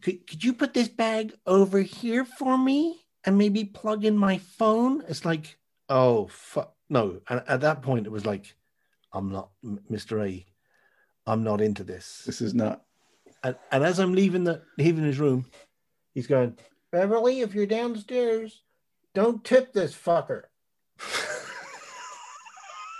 [0.00, 4.38] could, could you put this bag over here for me and maybe plug in my
[4.38, 5.02] phone?
[5.08, 6.74] It's like, oh, fuck.
[6.88, 7.20] No.
[7.28, 8.54] And at that point, it was like,
[9.12, 9.50] I'm not,
[9.90, 10.24] Mr.
[10.26, 10.46] A,
[11.26, 12.22] I'm not into this.
[12.26, 12.82] This is not.
[13.42, 15.46] And, and as I'm leaving the leaving his room,
[16.14, 16.56] he's going,
[16.92, 18.62] Beverly, if you're downstairs,
[19.14, 20.42] don't tip this fucker.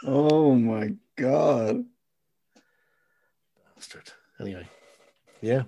[0.02, 1.84] Oh my god.
[3.76, 4.10] Bastard.
[4.40, 4.66] Anyway,
[5.42, 5.64] yeah,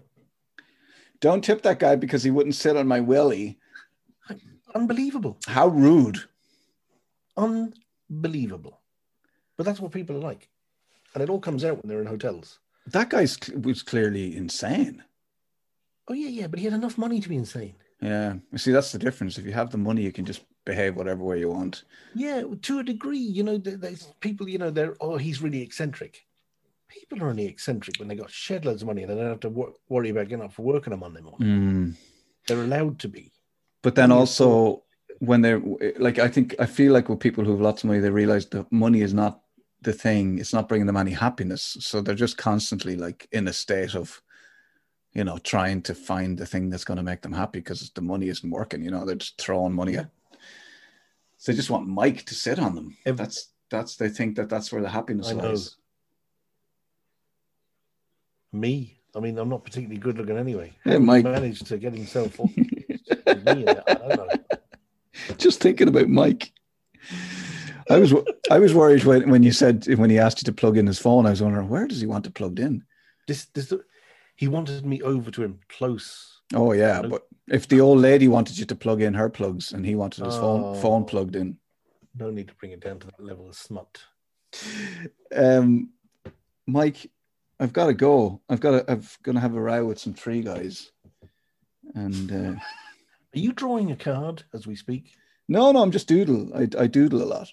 [1.20, 3.58] Don't tip that guy because he wouldn't sit on my willy.
[4.74, 5.36] unbelievable.
[5.46, 6.18] How rude.
[7.36, 8.80] Unbelievable.
[9.56, 10.48] But that's what people are like.
[11.14, 12.58] And it all comes out when they're in hotels.
[12.86, 13.26] That guy
[13.62, 15.02] was clearly insane.
[16.08, 17.74] Oh, yeah, yeah, but he had enough money to be insane.
[18.00, 18.34] Yeah.
[18.50, 19.38] You see, that's the difference.
[19.38, 21.84] If you have the money, you can just behave whatever way you want.
[22.14, 25.62] Yeah, to a degree, you know, there- there's people, you know, they're, oh, he's really
[25.62, 26.26] eccentric.
[26.88, 29.40] People are only eccentric when they got shed loads of money and they don't have
[29.40, 31.48] to wor- worry about getting up for work on a Monday morning.
[31.48, 31.94] Mm.
[32.48, 33.30] They're allowed to be.
[33.82, 34.82] But then also,
[35.20, 35.62] when they're
[35.98, 38.46] like, I think, I feel like with people who have lots of money, they realize
[38.46, 39.41] that money is not
[39.82, 40.38] the thing.
[40.38, 41.76] It's not bringing them any happiness.
[41.80, 44.22] So they're just constantly like in a state of,
[45.12, 48.00] you know, trying to find the thing that's going to make them happy because the
[48.00, 48.82] money isn't working.
[48.82, 50.10] You know, they're just throwing money at.
[51.38, 52.96] So they just want Mike to sit on them.
[53.04, 55.48] if, that's that's they think that that's where the happiness I know.
[55.48, 55.76] lies.
[58.52, 60.72] Me, I mean, I'm not particularly good looking anyway.
[60.84, 61.24] Yeah, he Mike.
[61.24, 62.54] managed to get himself up.
[62.56, 62.66] me
[63.66, 64.28] I don't know.
[65.38, 66.52] just thinking about Mike.
[67.92, 68.14] I was
[68.50, 70.98] I was worried when, when you said when he asked you to plug in his
[70.98, 71.26] phone.
[71.26, 72.84] I was wondering where does he want it plugged in?
[73.28, 73.72] This, this,
[74.36, 76.40] he wanted me over to him close.
[76.54, 77.10] Oh yeah, Nope.
[77.10, 80.24] but if the old lady wanted you to plug in her plugs and he wanted
[80.24, 80.40] his Oh.
[80.40, 81.58] phone phone plugged in,
[82.18, 84.00] No need to bring it down to that level of smut.
[85.34, 85.90] um,
[86.66, 87.10] Mike,
[87.60, 88.40] I've got to go.
[88.48, 88.90] I've got to.
[88.92, 90.90] I'm gonna have a row with some tree guys,
[91.94, 92.60] and uh,
[93.34, 95.12] Are you drawing a card as we speak?
[95.48, 96.50] no, no, I'm just doodle.
[96.54, 97.50] I, I doodle a lot,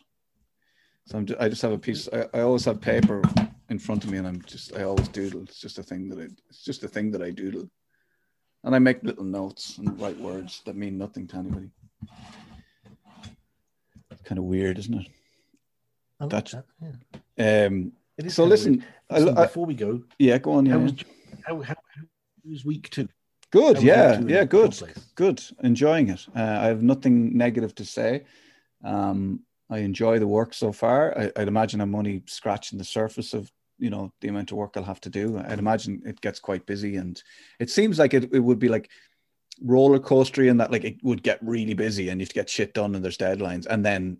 [1.10, 2.08] so I'm ju- I just have a piece.
[2.14, 3.24] I, I always have paper
[3.70, 5.42] in front of me, and I'm just I always doodle.
[5.42, 6.28] It's just a thing that I.
[6.50, 7.68] It's just a thing that I doodle,
[8.64, 11.72] and I make little notes and write words that mean nothing to anybody.
[14.12, 15.08] It's kind of weird, isn't it?
[16.20, 16.66] I like That's- that,
[17.38, 17.66] yeah.
[17.68, 18.84] Um, It is so listen.
[19.10, 20.66] Listen, I, before we go, yeah, go on.
[20.68, 20.94] Yeah, how was
[21.44, 22.04] how, how, how
[22.46, 23.08] was week two?
[23.52, 24.78] Good, How yeah, yeah, good,
[25.16, 25.42] good.
[25.64, 26.28] Enjoying it.
[26.36, 28.26] Uh, I have nothing negative to say.
[28.84, 29.40] Um,
[29.70, 31.18] I enjoy the work so far.
[31.18, 34.74] I, I'd imagine I'm only scratching the surface of you know the amount of work
[34.76, 35.38] I'll have to do.
[35.38, 37.22] I'd imagine it gets quite busy, and
[37.60, 38.90] it seems like it, it would be like
[39.62, 42.50] roller coastery in that like it would get really busy and you have to get
[42.50, 44.18] shit done and there's deadlines, and then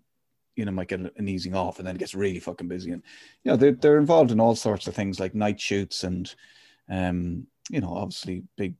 [0.56, 3.02] you know might get an easing off, and then it gets really fucking busy, and
[3.44, 6.34] you know they're they're involved in all sorts of things like night shoots and
[6.88, 8.74] um you know obviously big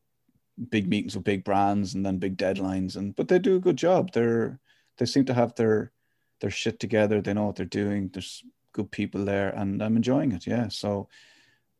[0.68, 3.76] big meetings with big brands and then big deadlines and but they do a good
[3.76, 4.58] job they're
[4.98, 5.92] they seem to have their
[6.40, 10.32] their shit together they know what they're doing there's good people there and i'm enjoying
[10.32, 11.08] it yeah so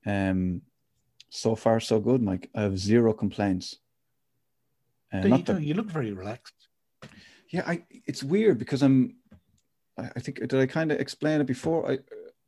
[0.07, 0.61] um
[1.31, 2.51] so far so good mike.
[2.57, 3.77] I have zero complaints.
[5.13, 6.69] Uh, you that- You look very relaxed.
[7.51, 9.17] yeah i it's weird because i'm
[9.99, 11.91] i, I think did i kind of explain it before?
[11.91, 11.99] I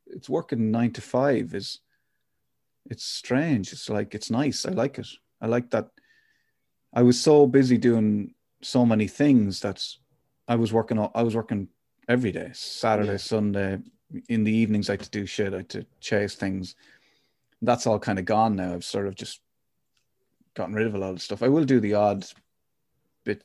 [0.07, 1.79] it's working nine to five is
[2.91, 3.71] it's strange.
[3.71, 4.65] It's like it's nice.
[4.65, 5.07] I like it.
[5.41, 5.87] I like that.
[6.93, 9.81] I was so busy doing so many things that
[10.47, 11.67] i was working i was working
[12.07, 13.17] every day saturday Yeah.
[13.17, 13.79] sunday
[14.29, 16.75] in the evenings i had to do shit i had to chase things
[17.61, 19.41] that's all kind of gone now i've sort of just
[20.53, 22.25] gotten rid of a lot of stuff i will do the odd
[23.23, 23.43] bit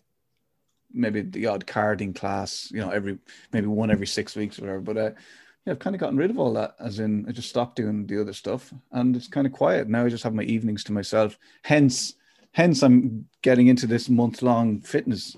[0.92, 3.18] maybe the odd carding class you know every
[3.52, 5.10] maybe one every six weeks or whatever but uh,
[5.66, 8.06] yeah, I've kind of gotten rid of all that, as in I just stopped doing
[8.06, 10.04] the other stuff, and it's kind of quiet now.
[10.06, 11.36] I just have my evenings to myself.
[11.62, 12.14] Hence,
[12.52, 15.36] hence I'm getting into this month long fitness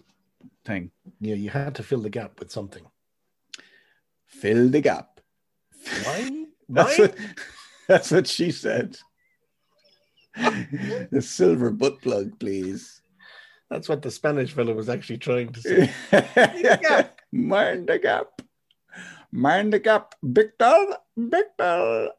[0.64, 0.92] thing.
[1.20, 2.84] Yeah, you had to fill the gap with something.
[4.30, 5.20] Fill the gap.
[6.04, 6.46] Why?
[6.68, 7.14] That's what,
[7.88, 8.96] that's what she said.
[10.36, 13.02] the silver butt plug, please.
[13.68, 15.90] That's what the Spanish fellow was actually trying to say.
[17.32, 18.42] Mind the gap.
[19.32, 20.14] Mind the gap.
[20.22, 20.96] Victor.
[21.16, 22.10] Victor.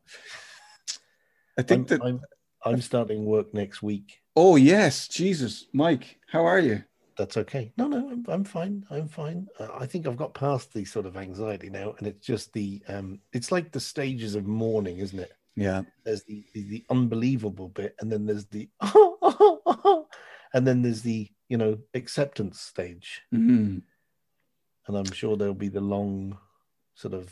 [1.58, 2.06] I think I'm, that.
[2.06, 2.22] I'm,
[2.66, 4.18] I'm starting work next week.
[4.36, 6.84] Oh yes, Jesus, Mike, how are you?
[7.22, 7.72] That's okay.
[7.78, 8.84] No, no, I'm, I'm fine.
[8.90, 9.48] I'm fine.
[9.60, 12.82] Uh, I think I've got past the sort of anxiety now, and it's just the
[12.88, 15.32] um, it's like the stages of mourning, isn't it?
[15.56, 18.68] Yeah, There's the the, the unbelievable bit, and then there's the
[20.56, 23.84] and then there's the you know acceptance stage, Mhm.
[24.88, 26.40] and I'm sure there'll be the long
[26.96, 27.32] sort of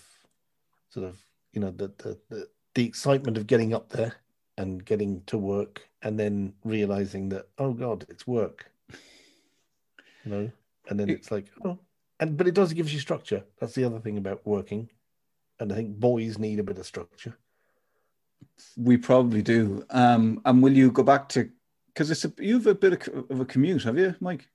[0.90, 1.18] sort of
[1.52, 4.14] you know the the the, the excitement of getting up there
[4.56, 8.70] and getting to work, and then realizing that oh god, it's work,
[10.30, 10.52] you know,
[10.90, 11.78] and then it's like oh,
[12.20, 13.44] and but it does give you structure.
[13.60, 14.90] That's the other thing about working,
[15.60, 17.38] and I think boys need a bit of structure.
[18.78, 19.84] we probably do.
[19.90, 21.50] Um, and will you go back to?
[21.88, 24.48] Because it's a you've a bit of, of a commute, have you, Mike?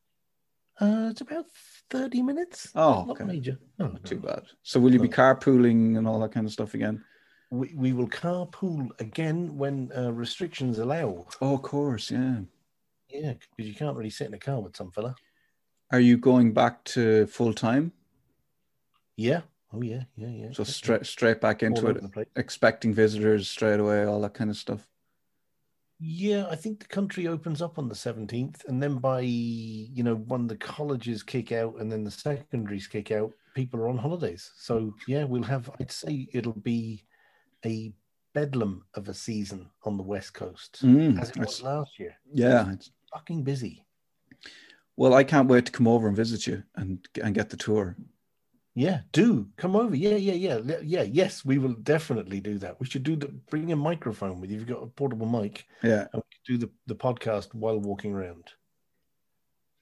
[0.80, 1.46] Uh, it's about
[1.90, 2.70] thirty minutes.
[2.74, 3.24] Oh, not okay.
[3.24, 3.58] major.
[3.78, 4.44] No, Not too bad.
[4.62, 7.04] So will you be carpooling and all that kind of stuff again?
[7.50, 11.26] We, we will carpool again when uh, restrictions allow.
[11.40, 12.40] Oh, of course, yeah.
[13.08, 15.14] Yeah, because you can't really sit in a car with some fella.
[15.92, 17.92] Are you going back to full time?
[19.16, 19.42] Yeah.
[19.72, 20.04] Oh yeah.
[20.16, 20.28] Yeah.
[20.28, 20.48] Yeah.
[20.52, 22.26] So straight straight back into it, over the place.
[22.36, 24.88] expecting visitors straight away, all that kind of stuff.
[26.00, 30.16] Yeah, I think the country opens up on the seventeenth, and then by you know
[30.16, 34.50] when the colleges kick out and then the secondaries kick out, people are on holidays.
[34.56, 35.70] So yeah, we'll have.
[35.80, 37.04] I'd say it'll be
[37.64, 37.92] a
[38.34, 42.16] bedlam of a season on the west coast, Mm, as it was last year.
[42.32, 42.72] yeah.
[42.72, 43.86] It's, Fucking busy.
[44.96, 47.96] Well, I can't wait to come over and visit you and and get the tour.
[48.76, 49.94] Yeah, do come over.
[49.94, 51.02] Yeah, yeah, yeah, yeah.
[51.02, 52.80] Yes, we will definitely do that.
[52.80, 54.56] We should do the bring a microphone with you.
[54.56, 57.78] If you've got a portable mic, Yeah, and we could do the, the podcast while
[57.78, 58.50] walking around.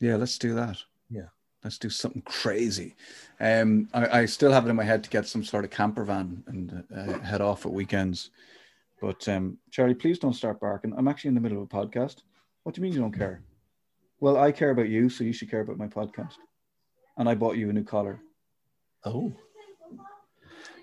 [0.01, 0.17] yeah.
[0.17, 0.79] Let's do that.
[1.09, 1.29] Yeah.
[1.65, 2.97] Let's do something crazy.
[3.39, 6.03] Um, I, I still have it in my head to get some sort of camper
[6.05, 8.31] van and uh, head off at weekends.
[9.01, 10.93] But um, Charlie, please don't start barking.
[10.97, 12.23] I'm actually in the middle of a podcast.
[12.65, 13.43] What do you mean you don't care?
[14.23, 16.35] Well, I care about you, so you should care about my podcast.
[17.19, 18.21] And I bought you a new collar.
[19.05, 19.33] Oh,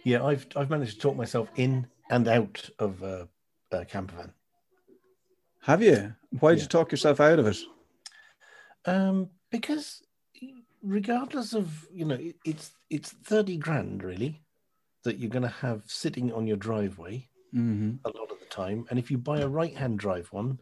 [0.04, 0.26] yeah.
[0.26, 3.28] I've I've managed to talk myself in and out of uh,
[3.72, 4.34] a camper van.
[5.62, 6.14] Have you?
[6.42, 6.64] Why did Yeah.
[6.64, 7.58] you talk yourself out of it?
[8.84, 10.04] Um, because
[10.84, 14.42] regardless of you know, it, it's it's thirty grand really
[15.06, 17.26] that you're going to have sitting on your driveway
[17.56, 17.96] Mm-hmm.
[18.06, 20.60] a lot of the time, and if you buy a right-hand drive one,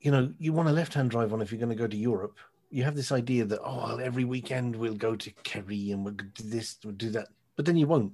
[0.00, 2.38] you know you want a left-hand drive one if you're going to go to Europe.
[2.70, 6.14] You have this idea that oh, well, every weekend we'll go to Kerry and we'll
[6.14, 8.12] do this, we'll do that, but then you won't,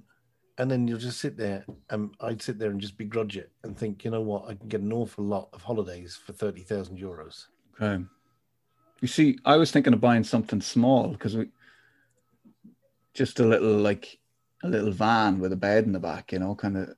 [0.57, 1.63] and then you'll just sit there.
[1.89, 4.67] And I'd sit there and just begrudge it and think, you know what, I can
[4.67, 7.45] get an awful lot of holidays for thirty thousand euros.
[7.79, 8.03] Okay.
[8.99, 11.49] You see, I was thinking of buying something small because we
[13.13, 14.19] just a little like
[14.63, 16.95] a little van with a bed in the back, you know, kind of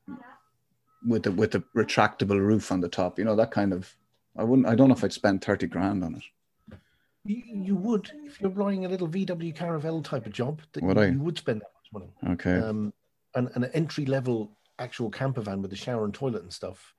[1.06, 3.94] with the with a retractable roof on the top, you know, that kind of
[4.38, 4.68] I wouldn't.
[4.68, 6.24] I don't know if I'd spend thirty grand on it.
[7.26, 10.62] You, you would if you're buying a little VW Caravelle type of job.
[10.74, 11.08] That Would you, I?
[11.08, 12.34] you would spend that much money.
[12.34, 12.58] Okay.
[12.66, 12.94] Um,
[13.36, 16.94] and, and an entry level actual camper van with a shower and toilet and stuff,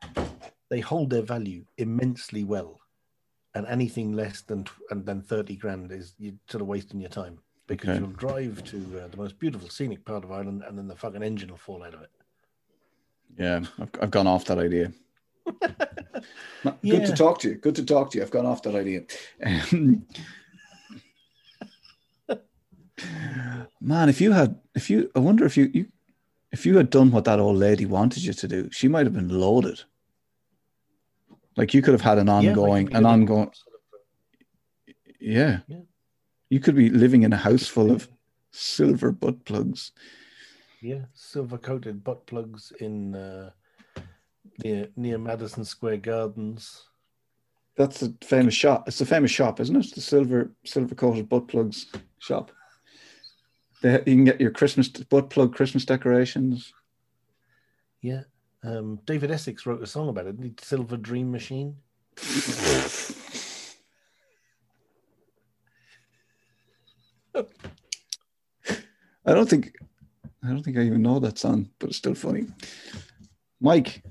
[0.68, 2.78] they hold their value immensely well.
[3.54, 7.38] And anything less than and than thirty grand is you're sort of wasting your time
[7.66, 7.98] because Okay.
[8.00, 11.22] you'll drive to uh, the most beautiful scenic part of Ireland and then the fucking
[11.22, 12.10] engine will fall out of it.
[13.38, 14.92] yeah, I've, I've gone off that idea.
[15.46, 17.06] Good Yeah.
[17.06, 17.54] to talk to you.
[17.56, 18.24] Good to talk to you.
[18.24, 19.02] I've gone off that idea.
[19.44, 20.06] Um,
[23.80, 25.86] Man, if you had, if you, I wonder if you, you,
[26.52, 29.14] if you had done what that old lady wanted you to do, she might have
[29.14, 29.82] been loaded.
[31.56, 33.50] Like you could have had an Yeah, like ongoing, you'd an ongoing,
[35.18, 35.60] yeah.
[35.66, 35.80] Yeah.
[36.50, 38.08] You could be living in a house full of
[38.50, 39.92] silver butt plugs.
[40.82, 43.50] Yeah, silver coated butt plugs in uh,
[44.64, 46.86] near near Madison Square Gardens.
[47.76, 48.88] That's a famous shop.
[48.88, 49.94] It's a famous shop, isn't it?
[49.94, 51.86] The silver silver coated butt plugs
[52.18, 52.50] shop.
[53.82, 56.72] They, you can get your Christmas butt plug Christmas decorations.
[58.02, 58.22] Yeah.
[58.62, 60.38] Um, David Essex wrote a song about it.
[60.38, 61.76] The Silver Dream Machine.
[69.26, 69.76] I don't think
[70.42, 72.46] I don't think I even know that song, but it's still funny.
[73.60, 74.02] Mike,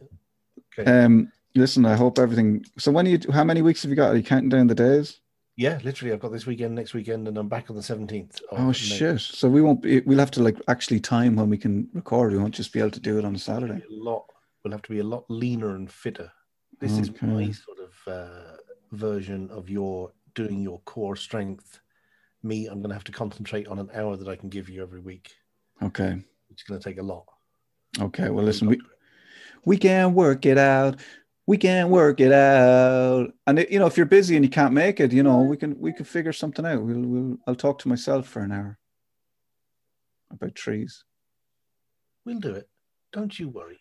[0.79, 1.03] Okay.
[1.03, 2.65] um, listen, I hope everything.
[2.77, 3.19] So when are you?
[3.31, 4.11] How many weeks have you got?
[4.11, 5.19] Are you counting down the days?
[5.55, 8.39] yeah, literally, I've got this weekend, next weekend, and I'm back on the 17th.
[8.53, 8.71] Oh May.
[8.73, 9.19] shit!
[9.19, 9.81] So we won't.
[9.81, 12.31] Be, we'll have to like actually time when we can record.
[12.31, 13.83] We won't just be able to do it on a Saturday.
[13.89, 14.25] A lot.
[14.63, 16.31] We'll have to be a lot leaner and fitter.
[16.79, 18.55] This is my sort of uh,
[18.93, 21.81] version of your doing your core strength.
[22.41, 24.81] Me, I'm going to have to concentrate on an hour that I can give you
[24.81, 25.29] every week,
[25.81, 26.17] Okay.
[26.49, 27.25] It's going to take a lot.
[27.99, 28.29] Okay.
[28.29, 28.67] Well, listen.
[28.67, 28.79] We
[29.65, 30.99] we can work it out.
[31.45, 33.33] We can work it out.
[33.47, 35.57] And it, you know, if you're busy and you can't make it, you know, we
[35.57, 36.81] can we can figure something out.
[36.81, 37.37] We'll we'll.
[37.47, 38.77] I'll talk to myself for an hour
[40.31, 41.03] about trees.
[42.25, 42.69] We'll do it.
[43.11, 43.79] Don't you worry.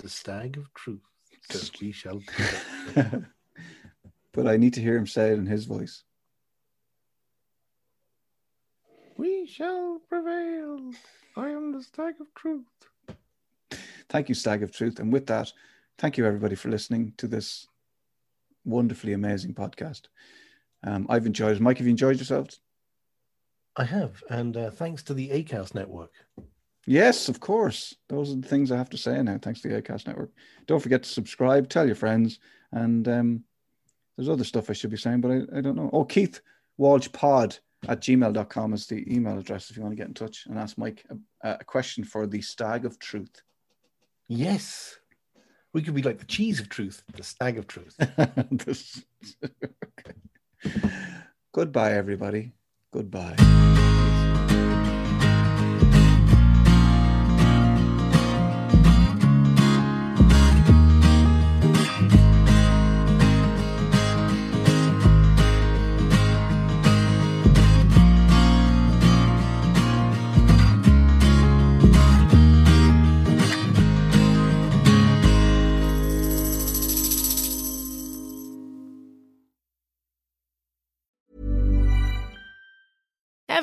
[0.00, 1.00] The stag of truth
[1.50, 2.20] says we shall.
[4.32, 6.04] but I need to hear him say it in his voice.
[9.18, 10.92] we shall prevail.
[11.36, 12.64] I am the stag of truth.
[14.08, 15.00] Thank you, Stag of Truth.
[15.00, 15.52] And with that,
[15.98, 17.66] thank you everybody for listening to this
[18.64, 20.02] wonderfully amazing podcast.
[20.84, 21.60] Um, I've enjoyed it.
[21.60, 22.60] Mike, have you enjoyed yourselves?
[23.76, 26.12] I have, and uh, thanks to the Acast network.
[26.86, 27.94] Yes, of course.
[28.08, 29.38] Those are the things I have to say now.
[29.40, 30.30] Thanks to the Acast Network.
[30.66, 32.38] Don't forget to subscribe, tell your friends,
[32.72, 33.44] and um,
[34.16, 35.90] there's other stuff I should be saying, but I, I don't know.
[35.92, 36.40] Oh, Keith
[36.78, 40.46] Walsh Pod at gmail.com is the email address if you want to get in touch
[40.46, 43.42] and ask Mike a, a question for the Stag of Truth.
[44.28, 44.96] Yes,
[45.72, 47.96] we could be like the cheese of truth, the stag of truth.
[51.52, 52.52] Goodbye, everybody.
[52.92, 53.77] Goodbye.